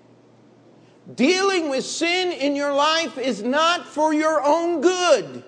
[1.15, 5.45] Dealing with sin in your life is not for your own good.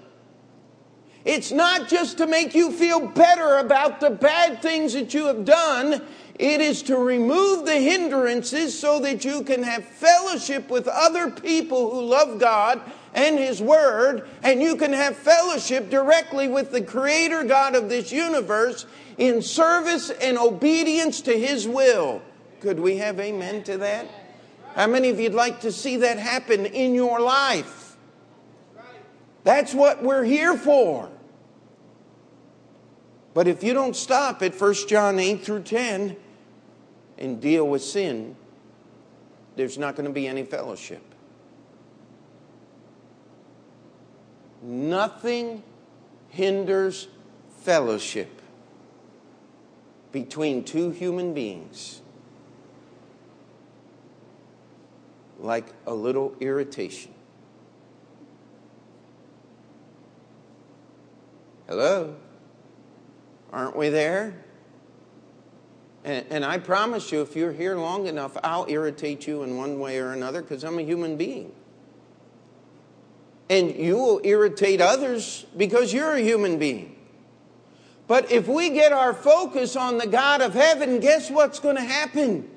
[1.24, 5.44] It's not just to make you feel better about the bad things that you have
[5.44, 6.02] done.
[6.38, 11.90] It is to remove the hindrances so that you can have fellowship with other people
[11.90, 12.82] who love God
[13.14, 18.12] and His Word, and you can have fellowship directly with the Creator God of this
[18.12, 18.84] universe
[19.16, 22.20] in service and obedience to His will.
[22.60, 24.08] Could we have amen to that?
[24.74, 27.96] How many of you'd like to see that happen in your life?
[29.44, 31.10] That's what we're here for.
[33.34, 36.16] But if you don't stop at 1 John 8 through 10
[37.18, 38.36] and deal with sin,
[39.56, 41.02] there's not going to be any fellowship.
[44.62, 45.62] Nothing
[46.30, 47.08] hinders
[47.62, 48.40] fellowship
[50.12, 52.00] between two human beings
[55.40, 57.12] like a little irritation.
[61.66, 62.14] Hello?
[63.54, 64.34] Aren't we there?
[66.02, 69.78] And, and, I promise you, if you're here long enough, I'll irritate you in one
[69.78, 71.52] way or another because I'm a human being.
[73.48, 76.96] And you will irritate others because you're a human being.
[78.08, 81.82] But if we get our focus on the God of heaven, guess what's going to
[81.82, 82.50] happen?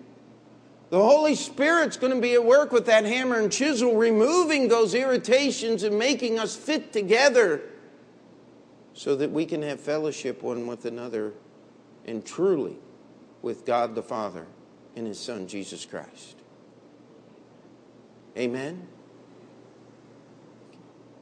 [0.89, 4.95] The Holy Spirit's going to be at work with that hammer and chisel, removing those
[4.95, 7.61] irritations and making us fit together
[8.97, 11.31] so that we can have fellowship one with another
[12.07, 12.75] and truly
[13.43, 14.47] with God the Father
[14.95, 16.35] and His Son, Jesus Christ.
[18.35, 18.87] Amen?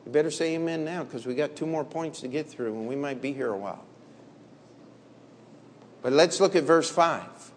[0.05, 2.87] You better say amen now because we got two more points to get through and
[2.87, 3.83] we might be here a while.
[6.01, 7.51] But let's look at verse 5.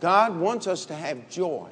[0.00, 1.68] God wants us to have joy.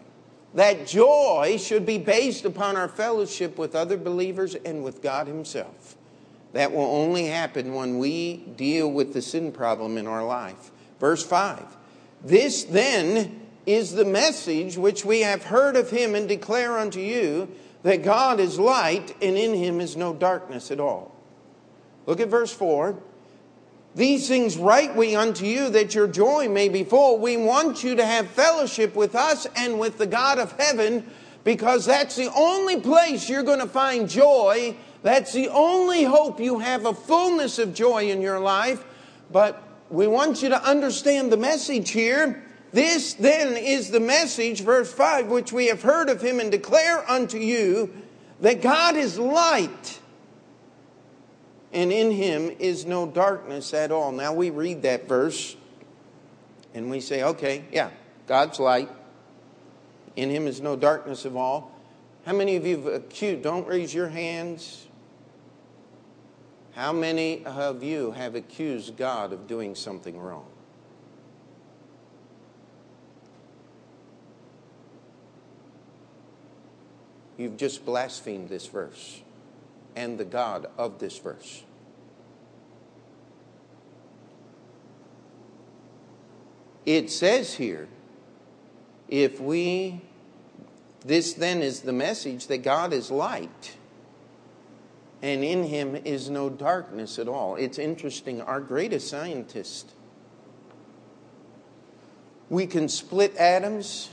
[0.53, 5.97] That joy should be based upon our fellowship with other believers and with God Himself.
[6.53, 10.71] That will only happen when we deal with the sin problem in our life.
[10.99, 11.65] Verse 5
[12.25, 17.49] This then is the message which we have heard of Him and declare unto you
[17.83, 21.15] that God is light and in Him is no darkness at all.
[22.07, 22.99] Look at verse 4.
[23.95, 27.19] These things write we unto you that your joy may be full.
[27.19, 31.07] We want you to have fellowship with us and with the God of heaven
[31.43, 34.77] because that's the only place you're going to find joy.
[35.03, 38.85] That's the only hope you have a fullness of joy in your life.
[39.33, 42.45] But we want you to understand the message here.
[42.73, 47.09] This then is the message, verse 5, which we have heard of him and declare
[47.11, 47.93] unto you
[48.41, 50.01] that God is light
[51.73, 54.13] and in him is no darkness at all.
[54.13, 55.57] Now we read that verse
[56.75, 57.91] and we say, okay, yeah,
[58.27, 58.89] God's light.
[60.17, 61.73] In him is no darkness of all.
[62.27, 63.43] How many of you have accused?
[63.43, 64.87] Don't raise your hands.
[66.73, 70.47] How many of you have accused God of doing something wrong?
[77.37, 79.23] You've just blasphemed this verse
[79.97, 81.65] and the God of this verse.
[86.87, 87.89] It says here,
[89.09, 90.03] if we,
[91.05, 93.77] this then is the message that God is light
[95.23, 97.57] and in him is no darkness at all.
[97.57, 99.93] It's interesting, our greatest scientist,
[102.49, 104.11] we can split atoms.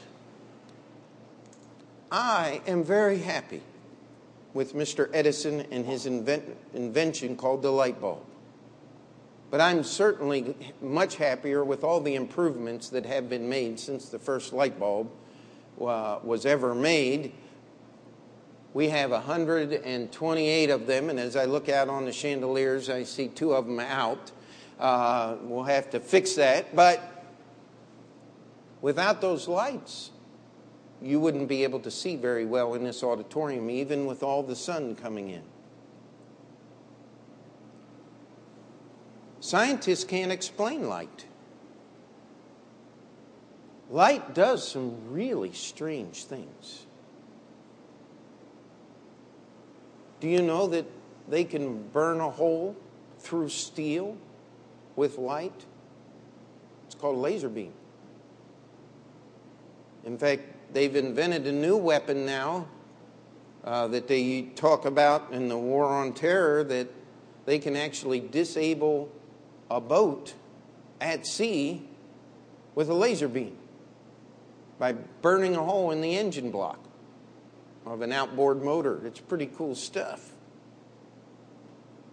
[2.12, 3.62] I am very happy
[4.54, 5.10] with Mr.
[5.14, 6.44] Edison and his invent,
[6.74, 8.24] invention called the light bulb.
[9.50, 14.20] But I'm certainly much happier with all the improvements that have been made since the
[14.20, 15.10] first light bulb
[15.82, 17.34] uh, was ever made.
[18.78, 23.28] We have 128 of them, and as I look out on the chandeliers, I see
[23.28, 24.32] two of them out.
[24.80, 26.76] Uh, we'll have to fix that.
[26.76, 27.02] But
[28.80, 30.12] without those lights,
[31.02, 34.56] you wouldn't be able to see very well in this auditorium, even with all the
[34.56, 35.42] sun coming in.
[39.40, 41.26] Scientists can't explain light.
[43.90, 46.87] Light does some really strange things.
[50.20, 50.86] Do you know that
[51.28, 52.76] they can burn a hole
[53.20, 54.18] through steel
[54.96, 55.66] with light?
[56.86, 57.74] It's called a laser beam.
[60.06, 60.44] In fact,
[60.74, 62.68] they've invented a new weapon now
[63.64, 66.88] uh, that they talk about in the war on terror that
[67.46, 69.12] they can actually disable
[69.70, 70.34] a boat
[71.02, 71.86] at sea
[72.76, 73.58] with a laser beam
[74.80, 76.80] by burning a hole in the engine block
[77.94, 79.02] of an outboard motor.
[79.06, 80.32] It's pretty cool stuff.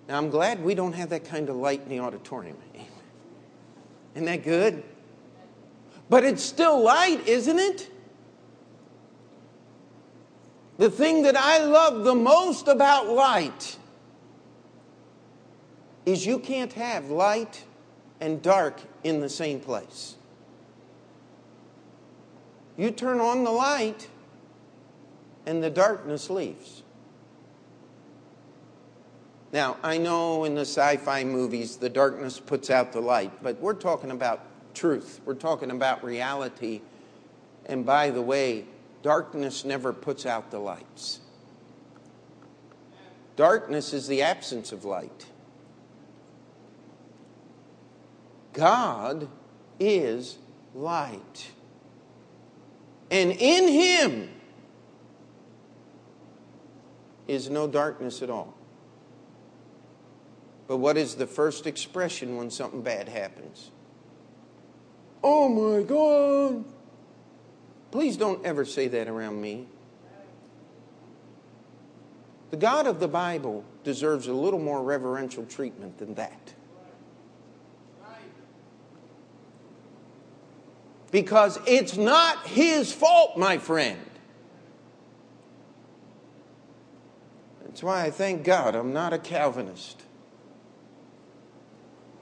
[0.08, 2.56] Now, I'm glad we don't have that kind of light in the auditorium.
[4.14, 4.82] Isn't that good?
[6.08, 7.90] But it's still light, isn't it?
[10.76, 13.78] The thing that I love the most about light
[16.04, 17.64] is you can't have light
[18.20, 20.16] and dark in the same place.
[22.76, 24.08] You turn on the light,
[25.46, 26.82] and the darkness leaves.
[29.52, 33.60] Now, I know in the sci fi movies the darkness puts out the light, but
[33.60, 34.40] we're talking about
[34.74, 35.20] truth.
[35.24, 36.80] We're talking about reality.
[37.66, 38.66] And by the way,
[39.04, 41.20] Darkness never puts out the lights.
[43.36, 45.26] Darkness is the absence of light.
[48.54, 49.28] God
[49.78, 50.38] is
[50.74, 51.50] light.
[53.10, 54.30] And in Him
[57.26, 58.54] is no darkness at all.
[60.66, 63.70] But what is the first expression when something bad happens?
[65.22, 66.64] Oh my God!
[67.90, 69.66] Please don't ever say that around me.
[72.50, 76.54] The God of the Bible deserves a little more reverential treatment than that.
[81.10, 84.00] Because it's not his fault, my friend.
[87.74, 90.00] That's why I thank God I'm not a Calvinist.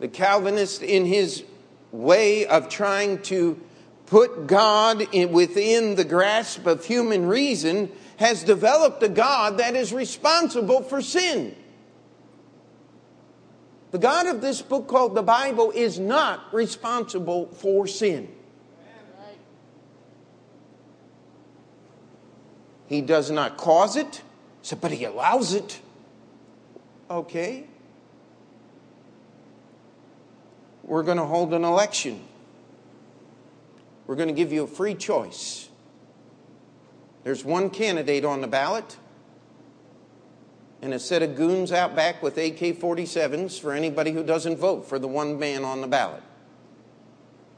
[0.01, 1.45] The Calvinist, in his
[1.91, 3.61] way of trying to
[4.07, 9.93] put God in, within the grasp of human reason has developed a God that is
[9.93, 11.55] responsible for sin.
[13.91, 18.35] The God of this book called the Bible is not responsible for sin.
[22.87, 24.23] He does not cause it,
[24.81, 25.81] but He allows it.
[27.11, 27.67] Okay.
[30.83, 32.23] We're going to hold an election.
[34.07, 35.69] We're going to give you a free choice.
[37.25, 38.97] There's one candidate on the ballot
[40.83, 44.85] and a set of goons out back with AK 47s for anybody who doesn't vote
[44.89, 46.23] for the one man on the ballot.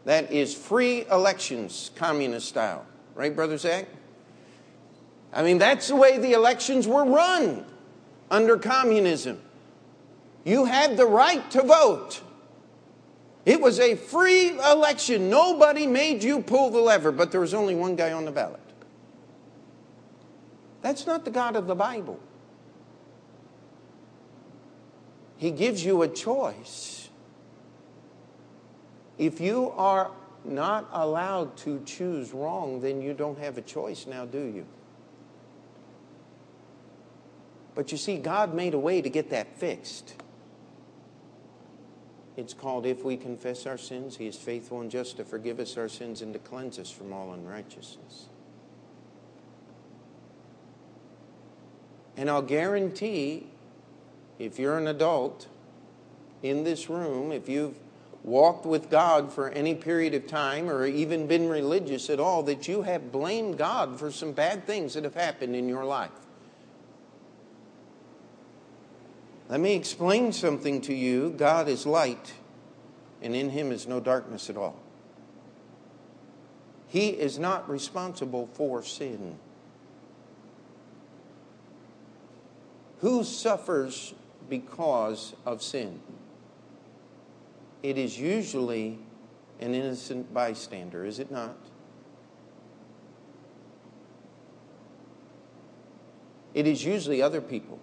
[0.04, 2.84] That is free elections, communist style.
[3.14, 3.88] Right, Brother Zach?
[5.34, 7.64] I mean, that's the way the elections were run
[8.30, 9.40] under communism.
[10.44, 12.22] You had the right to vote.
[13.44, 15.28] It was a free election.
[15.28, 18.60] Nobody made you pull the lever, but there was only one guy on the ballot.
[20.82, 22.20] That's not the God of the Bible.
[25.36, 27.08] He gives you a choice.
[29.18, 30.10] If you are
[30.44, 34.66] not allowed to choose wrong, then you don't have a choice now, do you?
[37.74, 40.14] But you see, God made a way to get that fixed.
[42.36, 45.76] It's called If We Confess Our Sins, He is faithful and just to forgive us
[45.76, 48.26] our sins and to cleanse us from all unrighteousness.
[52.16, 53.46] And I'll guarantee
[54.38, 55.48] if you're an adult
[56.42, 57.76] in this room, if you've
[58.22, 62.66] walked with God for any period of time or even been religious at all, that
[62.66, 66.10] you have blamed God for some bad things that have happened in your life.
[69.48, 71.30] Let me explain something to you.
[71.30, 72.32] God is light,
[73.20, 74.76] and in him is no darkness at all.
[76.88, 79.36] He is not responsible for sin.
[83.00, 84.14] Who suffers
[84.48, 86.00] because of sin.
[87.82, 88.98] It is usually
[89.60, 91.56] an innocent bystander, is it not?
[96.54, 97.78] It is usually other people.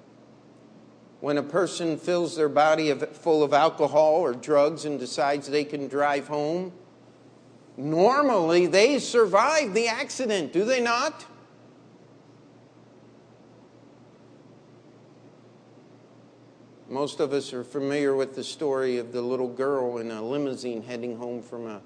[1.22, 5.88] When a person fills their body full of alcohol or drugs and decides they can
[5.88, 6.74] drive home,
[7.78, 11.26] normally they survive the accident, do they not?
[16.89, 20.82] Most of us are familiar with the story of the little girl in a limousine
[20.82, 21.82] heading home from a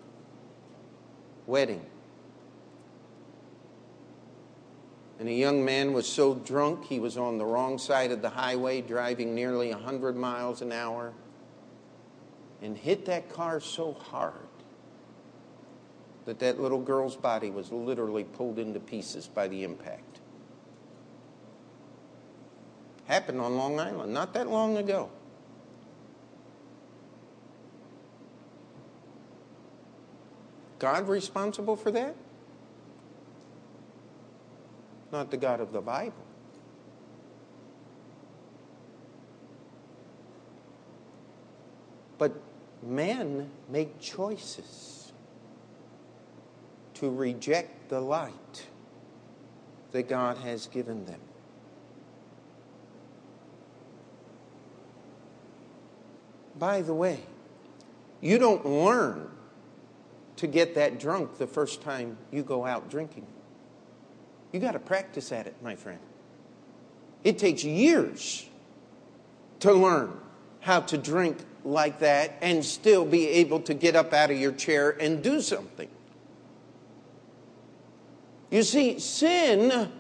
[1.46, 1.86] wedding.
[5.20, 8.30] And a young man was so drunk he was on the wrong side of the
[8.30, 11.14] highway driving nearly 100 miles an hour
[12.62, 14.34] and hit that car so hard
[16.26, 20.20] that that little girl's body was literally pulled into pieces by the impact.
[23.06, 25.10] Happened on Long Island not that long ago.
[30.80, 32.16] God responsible for that?
[35.12, 36.14] Not the God of the Bible.
[42.18, 42.34] But
[42.82, 45.14] men make choices
[46.96, 48.68] to reject the light
[49.92, 51.20] that God has given them.
[56.58, 57.20] By the way,
[58.22, 59.30] you don't learn
[60.38, 63.28] to get that drunk the first time you go out drinking.
[64.56, 66.00] You got to practice at it, my friend.
[67.26, 68.48] It takes years
[69.60, 70.14] to learn
[70.62, 74.54] how to drink like that and still be able to get up out of your
[74.54, 75.90] chair and do something.
[78.50, 79.92] You see, sin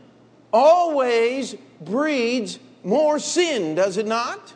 [0.53, 4.53] always breeds more sin, does it not?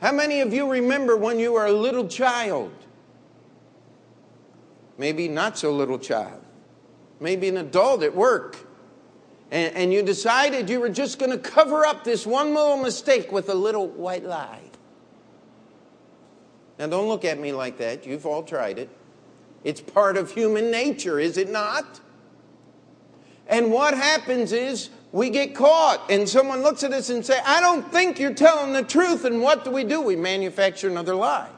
[0.00, 2.72] How many of you remember when you were a little child?
[4.98, 6.42] Maybe not so little child.
[7.20, 8.58] Maybe an adult at work.
[9.50, 13.32] And, and you decided you were just going to cover up this one little mistake
[13.32, 14.62] with a little white lie.
[16.78, 18.06] Now, don't look at me like that.
[18.06, 18.90] You've all tried it.
[19.64, 22.00] It's part of human nature, is it not?
[23.48, 27.60] And what happens is we get caught and someone looks at us and say, I
[27.60, 29.24] don't think you're telling the truth.
[29.24, 30.00] And what do we do?
[30.00, 31.48] We manufacture another lie.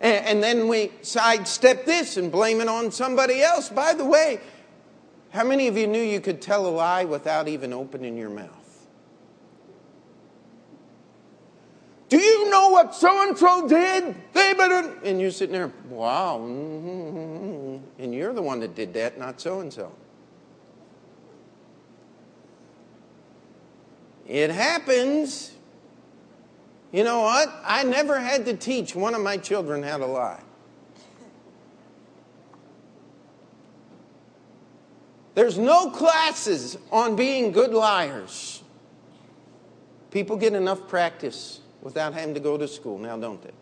[0.00, 3.68] And, then we sidestep this and blame it on somebody else.
[3.68, 4.40] By the way,
[5.30, 8.86] how many of you knew you could tell a lie without even opening your mouth?
[12.08, 14.14] Do you know what so and so did?
[14.32, 14.94] They better.
[15.04, 16.38] And you're sitting there, wow.
[16.40, 18.02] Mm-hmm.
[18.02, 19.92] And you're the one that did that, not so and so.
[24.26, 25.52] It happens.
[26.92, 27.52] You know what?
[27.64, 30.40] I never had to teach one of my children how to lie.
[35.34, 38.62] There's no classes on being good liars.
[40.10, 43.52] People get enough practice without having to go to school now, don't they?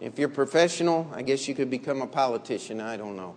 [0.00, 2.80] If you're professional, I guess you could become a politician.
[2.80, 3.36] I don't know.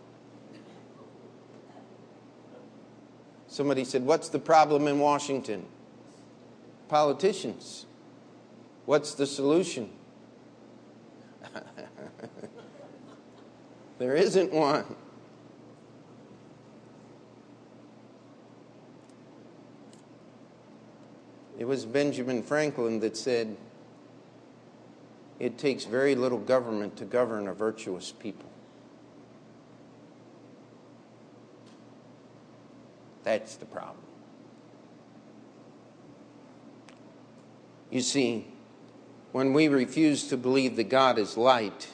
[3.47, 5.65] Somebody said, What's the problem in Washington?
[6.87, 7.85] Politicians.
[8.85, 9.89] What's the solution?
[13.99, 14.85] there isn't one.
[21.57, 23.57] It was Benjamin Franklin that said,
[25.39, 28.49] It takes very little government to govern a virtuous people.
[33.23, 34.03] That's the problem.
[37.89, 38.45] You see,
[39.35, 41.89] when we refuse to believe that God is light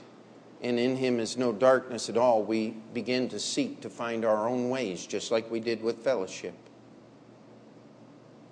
[0.62, 4.48] and in him is no darkness at all, we begin to seek to find our
[4.48, 6.54] own ways, just like we did with fellowship.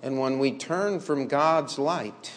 [0.02, 2.32] And when we turn from God's light,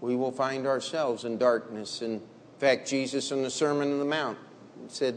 [0.00, 2.00] we will find ourselves in darkness.
[2.00, 2.22] In
[2.60, 4.38] fact, Jesus in the Sermon on the Mount
[4.86, 5.16] said,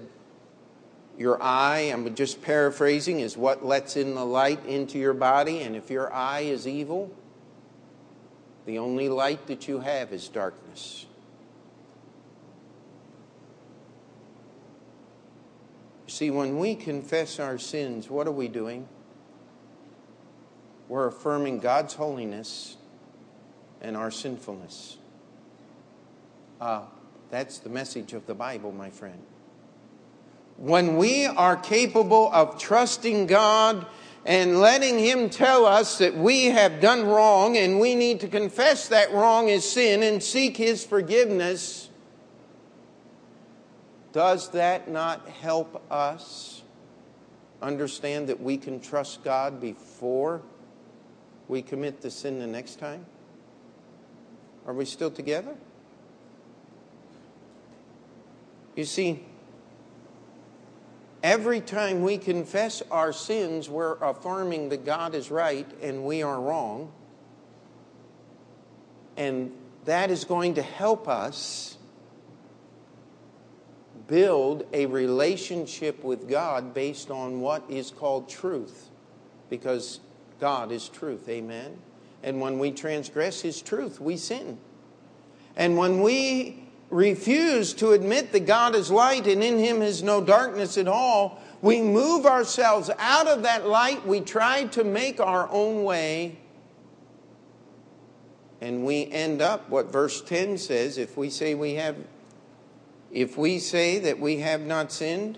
[1.20, 5.62] Your eye, I'm just paraphrasing, is what lets in the light into your body.
[5.62, 7.14] And if your eye is evil,
[8.66, 11.06] the only light that you have is darkness.
[16.08, 18.88] See, when we confess our sins, what are we doing?
[20.88, 22.76] We're affirming God's holiness
[23.82, 24.98] and our sinfulness.
[26.60, 26.84] Uh,
[27.30, 29.24] that's the message of the Bible, my friend.
[30.58, 33.88] When we are capable of trusting God
[34.26, 38.88] and letting Him tell us that we have done wrong and we need to confess
[38.90, 41.90] that wrong as sin and seek His forgiveness,
[44.14, 46.62] does that not help us
[47.62, 50.42] understand that we can trust God before
[51.48, 53.06] we commit the sin the next time?
[54.68, 55.56] Are we still together?
[58.76, 59.24] You see,
[61.24, 66.40] Every time we confess our sins, we're affirming that God is right and we are
[66.40, 66.92] wrong.
[69.18, 69.52] And
[69.86, 71.78] that is going to help us
[74.08, 78.90] build a relationship with God based on what is called truth.
[79.50, 80.00] Because
[80.40, 81.30] God is truth.
[81.30, 81.78] Amen.
[82.24, 84.58] And when we transgress His truth, we sin.
[85.56, 86.61] And when we
[86.92, 91.42] refuse to admit that God is light and in him is no darkness at all,
[91.62, 94.06] we move ourselves out of that light.
[94.06, 96.38] We try to make our own way.
[98.60, 101.96] And we end up what verse 10 says if we say we have
[103.12, 105.38] if we say that we have not sinned,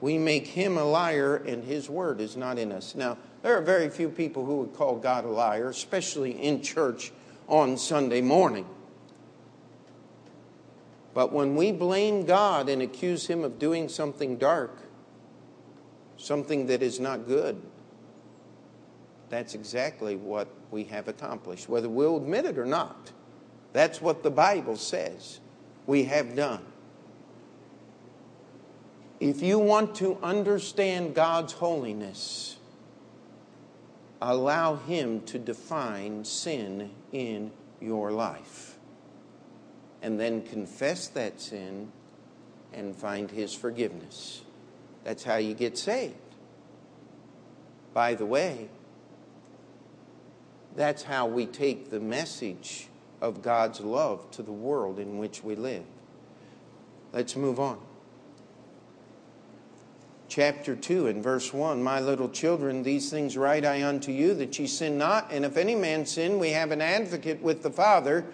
[0.00, 2.96] we make him a liar and his word is not in us.
[2.96, 7.12] Now, there are very few people who would call God a liar, especially in church
[7.46, 8.66] on Sunday morning.
[11.18, 14.78] But when we blame God and accuse Him of doing something dark,
[16.16, 17.60] something that is not good,
[19.28, 23.10] that's exactly what we have accomplished, whether we'll admit it or not.
[23.72, 25.40] That's what the Bible says
[25.88, 26.64] we have done.
[29.18, 32.58] If you want to understand God's holiness,
[34.22, 37.50] allow Him to define sin in
[37.80, 38.67] your life
[40.02, 41.92] and then confess that sin
[42.72, 44.42] and find His forgiveness.
[45.04, 46.14] That's how you get saved.
[47.94, 48.68] By the way,
[50.76, 52.88] that's how we take the message
[53.20, 55.84] of God's love to the world in which we live.
[57.12, 57.78] Let's move on.
[60.28, 64.58] Chapter 2 and verse 1 My little children, these things write I unto you, that
[64.58, 65.32] ye sin not.
[65.32, 68.26] And if any man sin, we have an advocate with the Father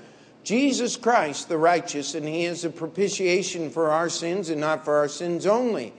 [0.44, 4.96] Jesus Christ, the righteous, and he is a propitiation for our sins, and not for
[4.96, 5.94] our sins only,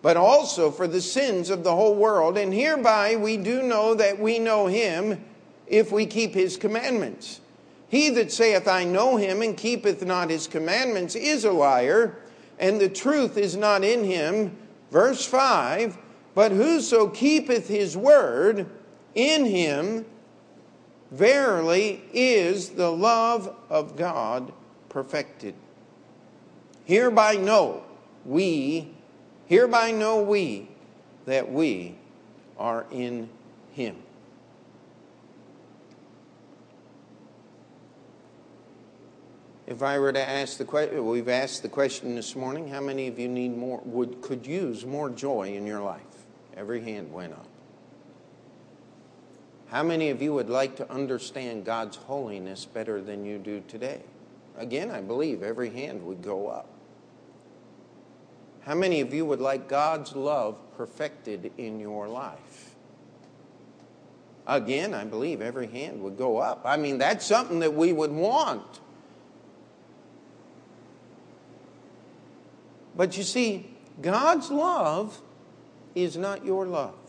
[0.00, 2.38] but also for the sins of the whole world.
[2.38, 5.22] And hereby we do know that we know him
[5.66, 7.40] if we keep his commandments.
[7.88, 12.16] He that saith, I know him, and keepeth not his commandments, is a liar,
[12.58, 14.56] and the truth is not in him.
[14.90, 15.98] Verse 5
[16.34, 18.66] But whoso keepeth his word,
[19.14, 20.06] in him
[21.10, 24.52] Verily is the love of God
[24.88, 25.54] perfected.
[26.84, 27.84] Hereby know
[28.24, 28.90] we,
[29.46, 30.68] hereby know we
[31.26, 31.96] that we
[32.58, 33.28] are in
[33.72, 33.96] Him.
[39.66, 43.06] If I were to ask the question, we've asked the question this morning how many
[43.06, 46.02] of you need more, would, could use more joy in your life?
[46.56, 47.49] Every hand went up.
[49.70, 54.00] How many of you would like to understand God's holiness better than you do today?
[54.58, 56.66] Again, I believe every hand would go up.
[58.62, 62.74] How many of you would like God's love perfected in your life?
[64.44, 66.62] Again, I believe every hand would go up.
[66.64, 68.80] I mean, that's something that we would want.
[72.96, 73.70] But you see,
[74.02, 75.22] God's love
[75.94, 76.99] is not your love.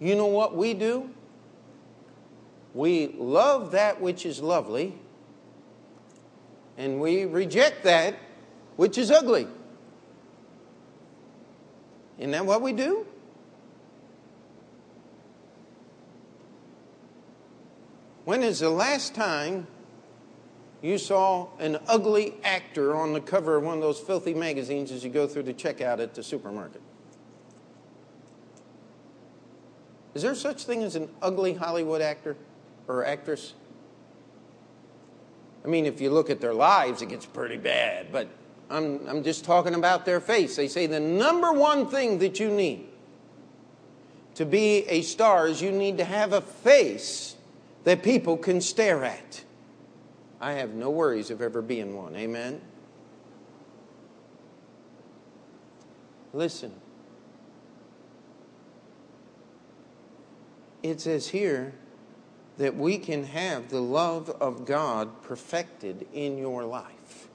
[0.00, 1.10] You know what we do?
[2.72, 4.94] We love that which is lovely,
[6.78, 8.14] and we reject that
[8.76, 9.46] which is ugly.
[12.18, 13.06] Isn't that what we do?
[18.24, 19.66] When is the last time
[20.82, 25.02] you saw an ugly actor on the cover of one of those filthy magazines as
[25.02, 26.80] you go through the checkout at the supermarket?
[30.14, 32.36] Is there such thing as an ugly Hollywood actor
[32.88, 33.54] or actress?
[35.64, 38.28] I mean, if you look at their lives, it gets pretty bad, but
[38.70, 40.56] I'm, I'm just talking about their face.
[40.56, 42.86] They say the number one thing that you need
[44.36, 47.36] to be a star is you need to have a face
[47.84, 49.44] that people can stare at.
[50.40, 52.16] I have no worries of ever being one.
[52.16, 52.60] Amen?
[56.32, 56.72] Listen.
[60.82, 61.74] It says here
[62.58, 67.28] that we can have the love of God perfected in your life.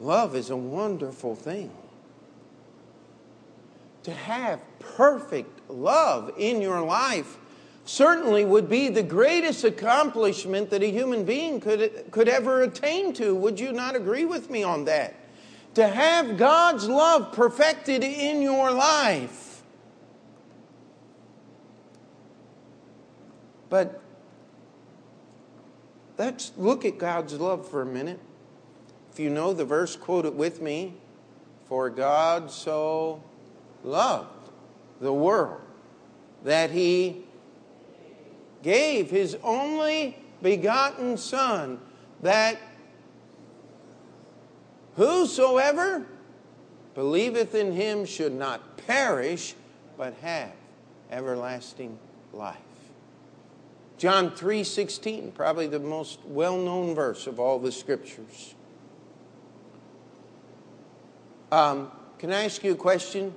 [0.00, 1.70] Love is a wonderful thing.
[4.02, 7.38] To have perfect love in your life
[7.86, 13.34] certainly would be the greatest accomplishment that a human being could, could ever attain to.
[13.34, 15.14] Would you not agree with me on that?
[15.74, 19.62] To have God's love perfected in your life.
[23.68, 24.00] But
[26.16, 28.20] let's look at God's love for a minute.
[29.12, 30.94] If you know the verse, quote it with me.
[31.66, 33.22] For God so
[33.82, 34.50] loved
[35.00, 35.60] the world
[36.44, 37.24] that he
[38.62, 41.80] gave his only begotten Son,
[42.22, 42.58] that
[44.96, 46.06] whosoever
[46.94, 49.54] believeth in him should not perish,
[49.96, 50.52] but have
[51.10, 51.98] everlasting
[52.32, 52.56] life.
[53.98, 58.54] John 3:16, probably the most well-known verse of all the scriptures.
[61.52, 63.34] Um, can I ask you a question?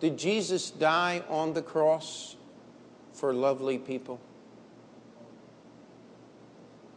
[0.00, 2.36] Did Jesus die on the cross
[3.12, 4.20] for lovely people.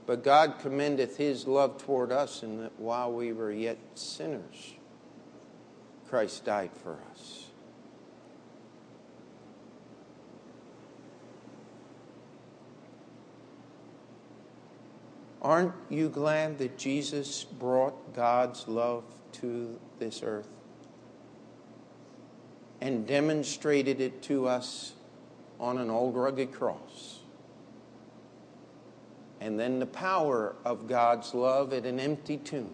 [0.06, 4.76] But God commendeth his love toward us in that while we were yet sinners,
[6.08, 7.47] Christ died for us.
[15.41, 19.03] Aren't you glad that Jesus brought God's love
[19.34, 20.49] to this earth
[22.82, 24.93] and demonstrated it to us
[25.60, 27.14] on an old rugged cross.
[29.45, 32.73] And then the power of God's love at an empty tomb.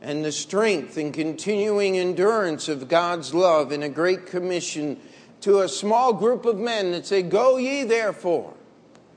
[0.00, 4.98] And the strength and continuing endurance of God's love in a great commission
[5.42, 8.54] to a small group of men that say, Go ye therefore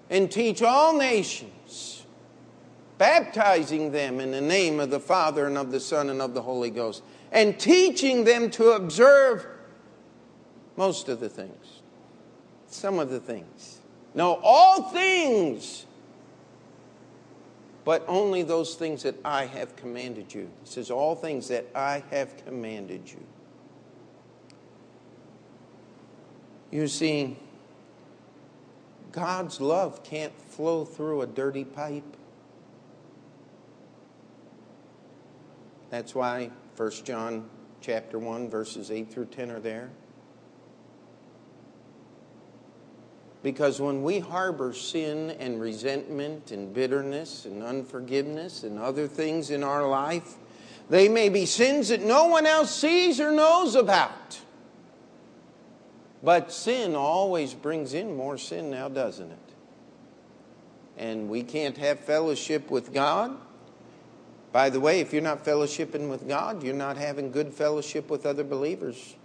[0.10, 2.04] and teach all nations,
[2.98, 6.42] baptizing them in the name of the Father and of the Son and of the
[6.42, 7.02] Holy Ghost,
[7.32, 9.48] and teaching them to observe
[10.76, 11.69] most of the things.
[12.70, 13.80] Some of the things.
[14.14, 15.86] No, all things.
[17.84, 20.50] But only those things that I have commanded you.
[20.64, 23.24] He says, All things that I have commanded you.
[26.72, 27.38] You see,
[29.12, 32.04] God's love can't flow through a dirty pipe.
[35.90, 37.50] That's why 1 John
[37.82, 39.90] chapter 1 verses 8 through 10 are there.
[43.42, 49.64] Because when we harbor sin and resentment and bitterness and unforgiveness and other things in
[49.64, 50.36] our life,
[50.90, 54.42] they may be sins that no one else sees or knows about.
[56.22, 59.38] But sin always brings in more sin now, doesn't it?
[60.98, 63.38] And we can't have fellowship with God.
[64.52, 68.26] By the way, if you're not fellowshipping with God, you're not having good fellowship with
[68.26, 69.16] other believers.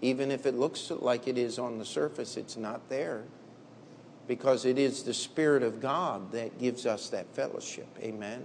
[0.00, 3.24] Even if it looks like it is on the surface, it's not there.
[4.32, 7.86] Because it is the Spirit of God that gives us that fellowship.
[8.00, 8.42] Amen.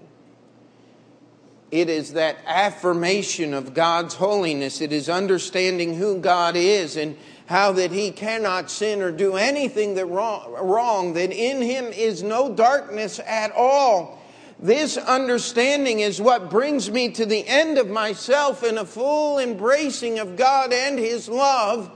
[1.72, 4.82] It is that affirmation of God's holiness.
[4.82, 7.16] It is understanding who God is and
[7.46, 12.22] how that he cannot sin or do anything that wrong, wrong, that in him is
[12.22, 14.22] no darkness at all.
[14.60, 20.20] This understanding is what brings me to the end of myself in a full embracing
[20.20, 21.90] of God and his love.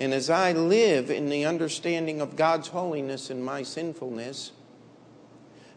[0.00, 4.52] And as I live in the understanding of God's holiness and my sinfulness,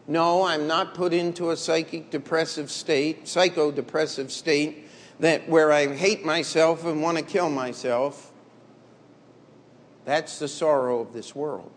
[0.06, 4.88] no, I'm not put into a psychic depressive state, psychodepressive state
[5.20, 8.32] that where I hate myself and want to kill myself.
[10.06, 11.70] That's the sorrow of this world.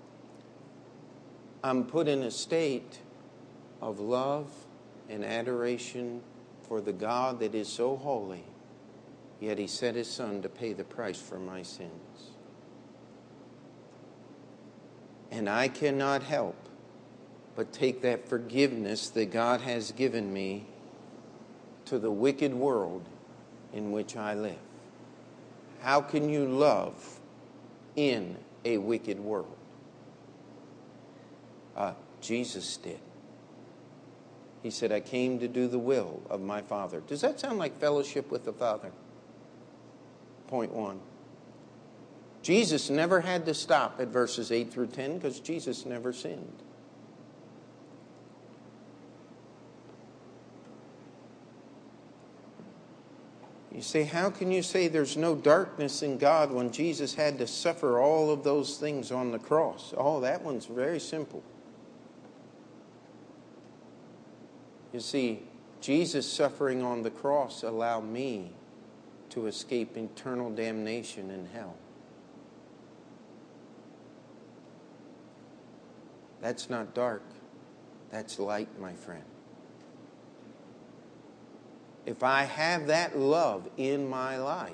[1.62, 3.00] I'm put in a state
[3.82, 4.50] of love
[5.10, 6.22] and adoration
[6.62, 8.46] for the God that is so holy,
[9.42, 12.07] yet he sent his son to pay the price for my sins.
[15.32, 16.56] And I cannot help
[17.56, 20.68] but take that forgiveness that God has given me
[21.86, 23.04] to the wicked world
[23.74, 24.60] in which I live.
[25.82, 27.20] How can you love
[27.96, 29.56] in a wicked world?
[31.76, 33.00] Uh, Jesus did.
[34.64, 37.02] He said, I came to do the will of my Father.
[37.02, 38.92] Does that sound like fellowship with the Father?
[40.48, 41.00] Point one.
[42.48, 46.64] Jesus never had to stop at verses 8 through 10 because Jesus never sinned.
[53.70, 57.48] You say, how can you say there's no darkness in God when Jesus had to
[57.48, 59.94] suffer all of those things on the cross?
[59.98, 61.44] Oh, that one's very simple.
[64.94, 65.44] You see,
[65.82, 68.54] Jesus' suffering on the cross allowed me
[69.32, 71.76] to escape eternal damnation in hell.
[76.48, 77.24] That's not dark,
[78.10, 79.24] that's light, my friend
[82.08, 84.72] if I have that love in my life,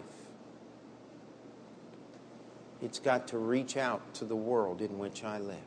[2.79, 5.57] it's got to reach out to the world in which I live.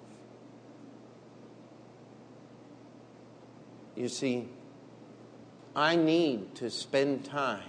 [3.96, 4.48] You see,
[5.74, 7.62] I need to spend time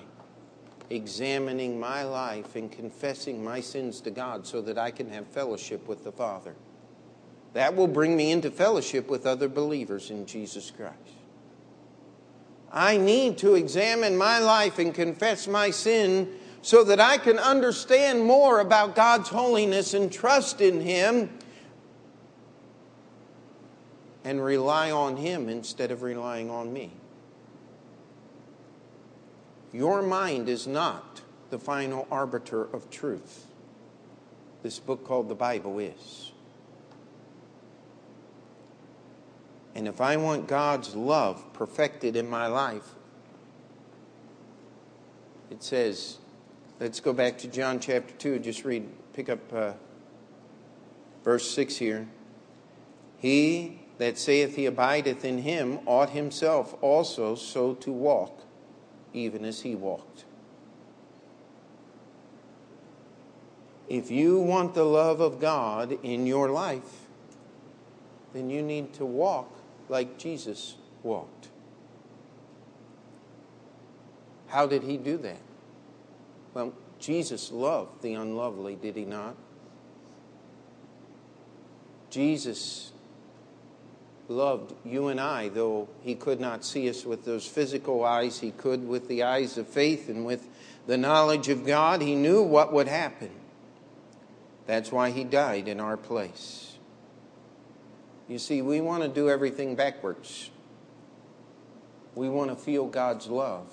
[0.92, 5.88] examining my life and confessing my sins to God so that I can have fellowship
[5.88, 6.54] with the Father.
[7.58, 10.94] That will bring me into fellowship with other believers in Jesus Christ.
[12.72, 18.24] I need to examine my life and confess my sin so that I can understand
[18.24, 21.32] more about God's holiness and trust in Him
[24.24, 26.92] and rely on Him instead of relying on me.
[29.74, 33.48] Your mind is not the final arbiter of truth.
[34.62, 36.27] This book called the Bible is.
[39.78, 42.96] And if I want God's love perfected in my life,
[45.52, 46.18] it says,
[46.80, 49.74] let's go back to John chapter 2, just read, pick up uh,
[51.24, 52.08] verse 6 here.
[53.20, 58.46] He that saith he abideth in him ought himself also so to walk,
[59.14, 60.26] even as he walked.
[63.88, 67.06] If you want the love of God in your life,
[68.34, 69.57] then you need to walk
[69.90, 71.48] like Jesus walked.
[74.48, 75.42] How did he do that?
[76.54, 79.36] Well, Jesus loved the unlovely, did he not?
[82.10, 82.92] Jesus
[84.30, 88.52] loved you and I, though he could not see us with those physical eyes, he
[88.52, 90.48] could with the eyes of faith and with
[90.86, 92.02] the knowledge of God.
[92.02, 93.32] He knew what would happen.
[94.66, 96.67] That's why he died in our place.
[98.28, 100.50] You see, we want to do everything backwards.
[102.16, 103.72] We want to feel God's love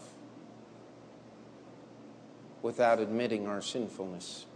[2.63, 4.47] without admitting our sinfulness.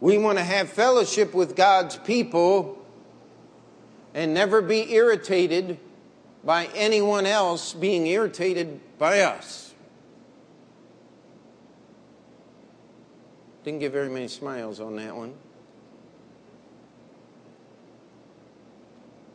[0.00, 2.84] We want to have fellowship with God's people
[4.12, 5.78] and never be irritated
[6.44, 9.72] by anyone else being irritated by us.
[13.64, 15.34] Didn't get very many smiles on that one.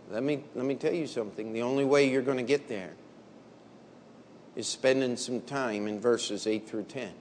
[0.10, 1.54] Let me, let me tell you something.
[1.54, 2.94] The only way you're going to get there
[4.56, 7.14] is spending some time in verses 8 through 10.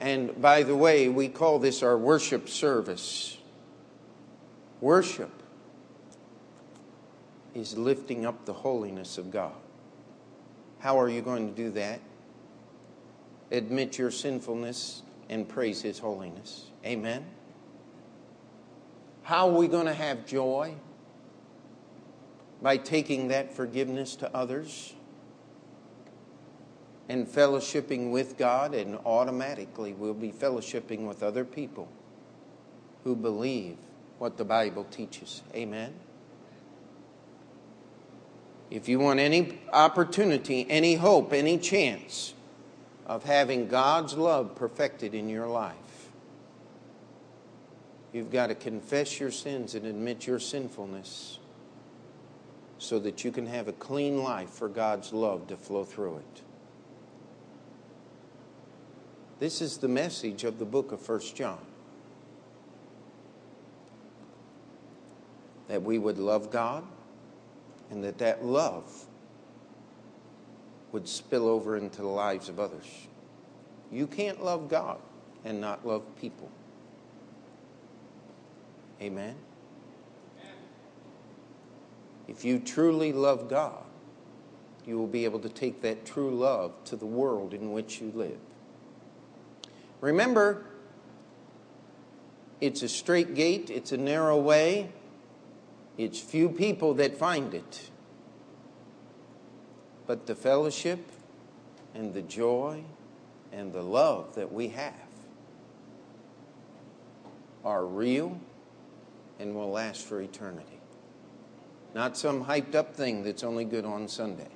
[0.00, 3.38] And by the way, we call this our worship service.
[4.80, 5.30] Worship
[7.54, 9.54] is lifting up the holiness of God.
[10.78, 12.00] How are you going to do that?
[13.50, 16.66] Admit your sinfulness and praise His holiness.
[16.84, 17.24] Amen.
[19.26, 20.76] How are we going to have joy?
[22.62, 24.94] By taking that forgiveness to others
[27.08, 31.88] and fellowshipping with God, and automatically we'll be fellowshipping with other people
[33.02, 33.76] who believe
[34.20, 35.42] what the Bible teaches.
[35.56, 35.92] Amen.
[38.70, 42.32] If you want any opportunity, any hope, any chance
[43.06, 45.74] of having God's love perfected in your life,
[48.16, 51.38] you've got to confess your sins and admit your sinfulness
[52.78, 56.42] so that you can have a clean life for God's love to flow through it.
[59.38, 61.58] This is the message of the book of First John.
[65.68, 66.84] That we would love God
[67.90, 69.06] and that that love
[70.90, 72.86] would spill over into the lives of others.
[73.92, 75.00] You can't love God
[75.44, 76.50] and not love people.
[79.06, 79.36] Amen.
[82.26, 83.84] If you truly love God,
[84.84, 88.10] you will be able to take that true love to the world in which you
[88.12, 88.40] live.
[90.00, 90.64] Remember,
[92.60, 94.90] it's a straight gate, it's a narrow way,
[95.96, 97.90] it's few people that find it.
[100.08, 101.12] But the fellowship
[101.94, 102.82] and the joy
[103.52, 104.94] and the love that we have
[107.64, 108.40] are real
[109.38, 110.80] and will last for eternity.
[111.94, 114.48] Not some hyped up thing that's only good on Sunday.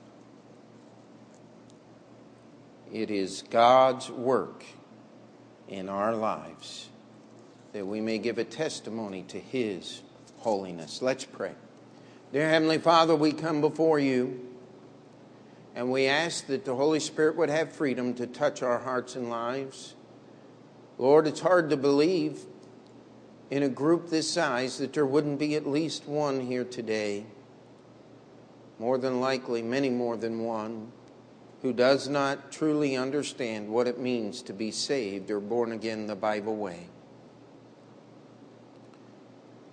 [2.93, 4.65] It is God's work
[5.69, 6.89] in our lives
[7.73, 10.03] that we may give a testimony to His
[10.39, 11.01] holiness.
[11.01, 11.53] Let's pray.
[12.33, 14.49] Dear Heavenly Father, we come before you
[15.75, 19.31] and we ask that the Holy Spirit would have freedom to touch our hearts and
[19.31, 19.95] lives.
[20.99, 22.41] Lord, it's hard to believe
[23.51, 27.27] in a group this size that there wouldn't be at least one here today.
[28.79, 30.93] More than likely, many more than one,
[31.63, 36.17] who does not truly understand what it means to be saved or born again the
[36.17, 36.87] Bible way.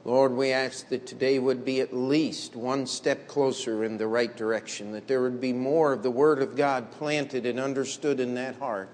[0.04, 4.36] Lord, we ask that today would be at least one step closer in the right
[4.36, 8.34] direction, that there would be more of the Word of God planted and understood in
[8.36, 8.90] that heart.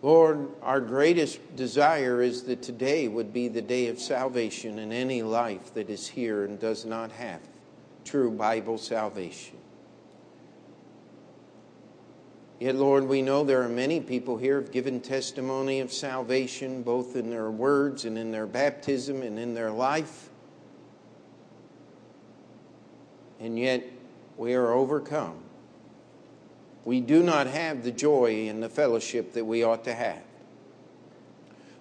[0.00, 5.22] Lord, our greatest desire is that today would be the day of salvation in any
[5.22, 7.40] life that is here and does not have
[8.04, 9.56] true Bible salvation.
[12.60, 16.82] Yet, Lord, we know there are many people here who have given testimony of salvation,
[16.82, 20.30] both in their words and in their baptism and in their life.
[23.38, 23.84] And yet,
[24.36, 25.38] we are overcome.
[26.88, 30.22] We do not have the joy and the fellowship that we ought to have.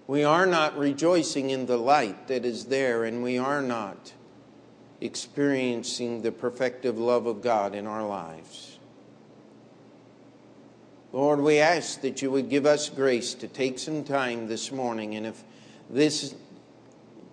[0.06, 4.12] We are not rejoicing in the light that is there, and we are not
[5.00, 8.80] experiencing the perfective love of God in our lives.
[11.14, 15.16] Lord, we ask that you would give us grace to take some time this morning,
[15.16, 15.42] and if
[15.90, 16.36] this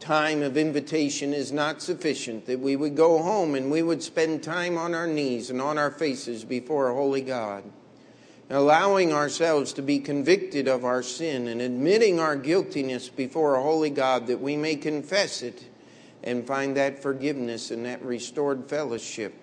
[0.04, 4.42] time of invitation is not sufficient, that we would go home and we would spend
[4.42, 7.64] time on our knees and on our faces before a holy God,
[8.50, 13.88] allowing ourselves to be convicted of our sin and admitting our guiltiness before a holy
[13.88, 15.64] God that we may confess it
[16.22, 19.34] and find that forgiveness and that restored fellowship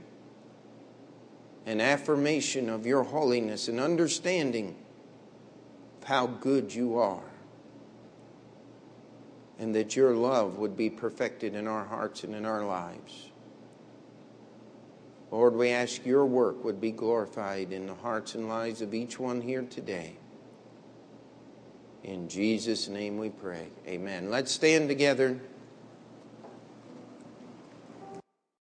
[1.65, 4.75] an affirmation of your holiness and understanding
[6.01, 7.30] of how good you are.
[9.61, 13.29] And that your love would be perfected in our hearts and in our lives.
[15.29, 19.19] Lord, we ask your work would be glorified in the hearts and lives of each
[19.19, 20.17] one here today.
[22.03, 23.67] In Jesus' name we pray.
[23.87, 24.31] Amen.
[24.31, 25.39] Let's stand together.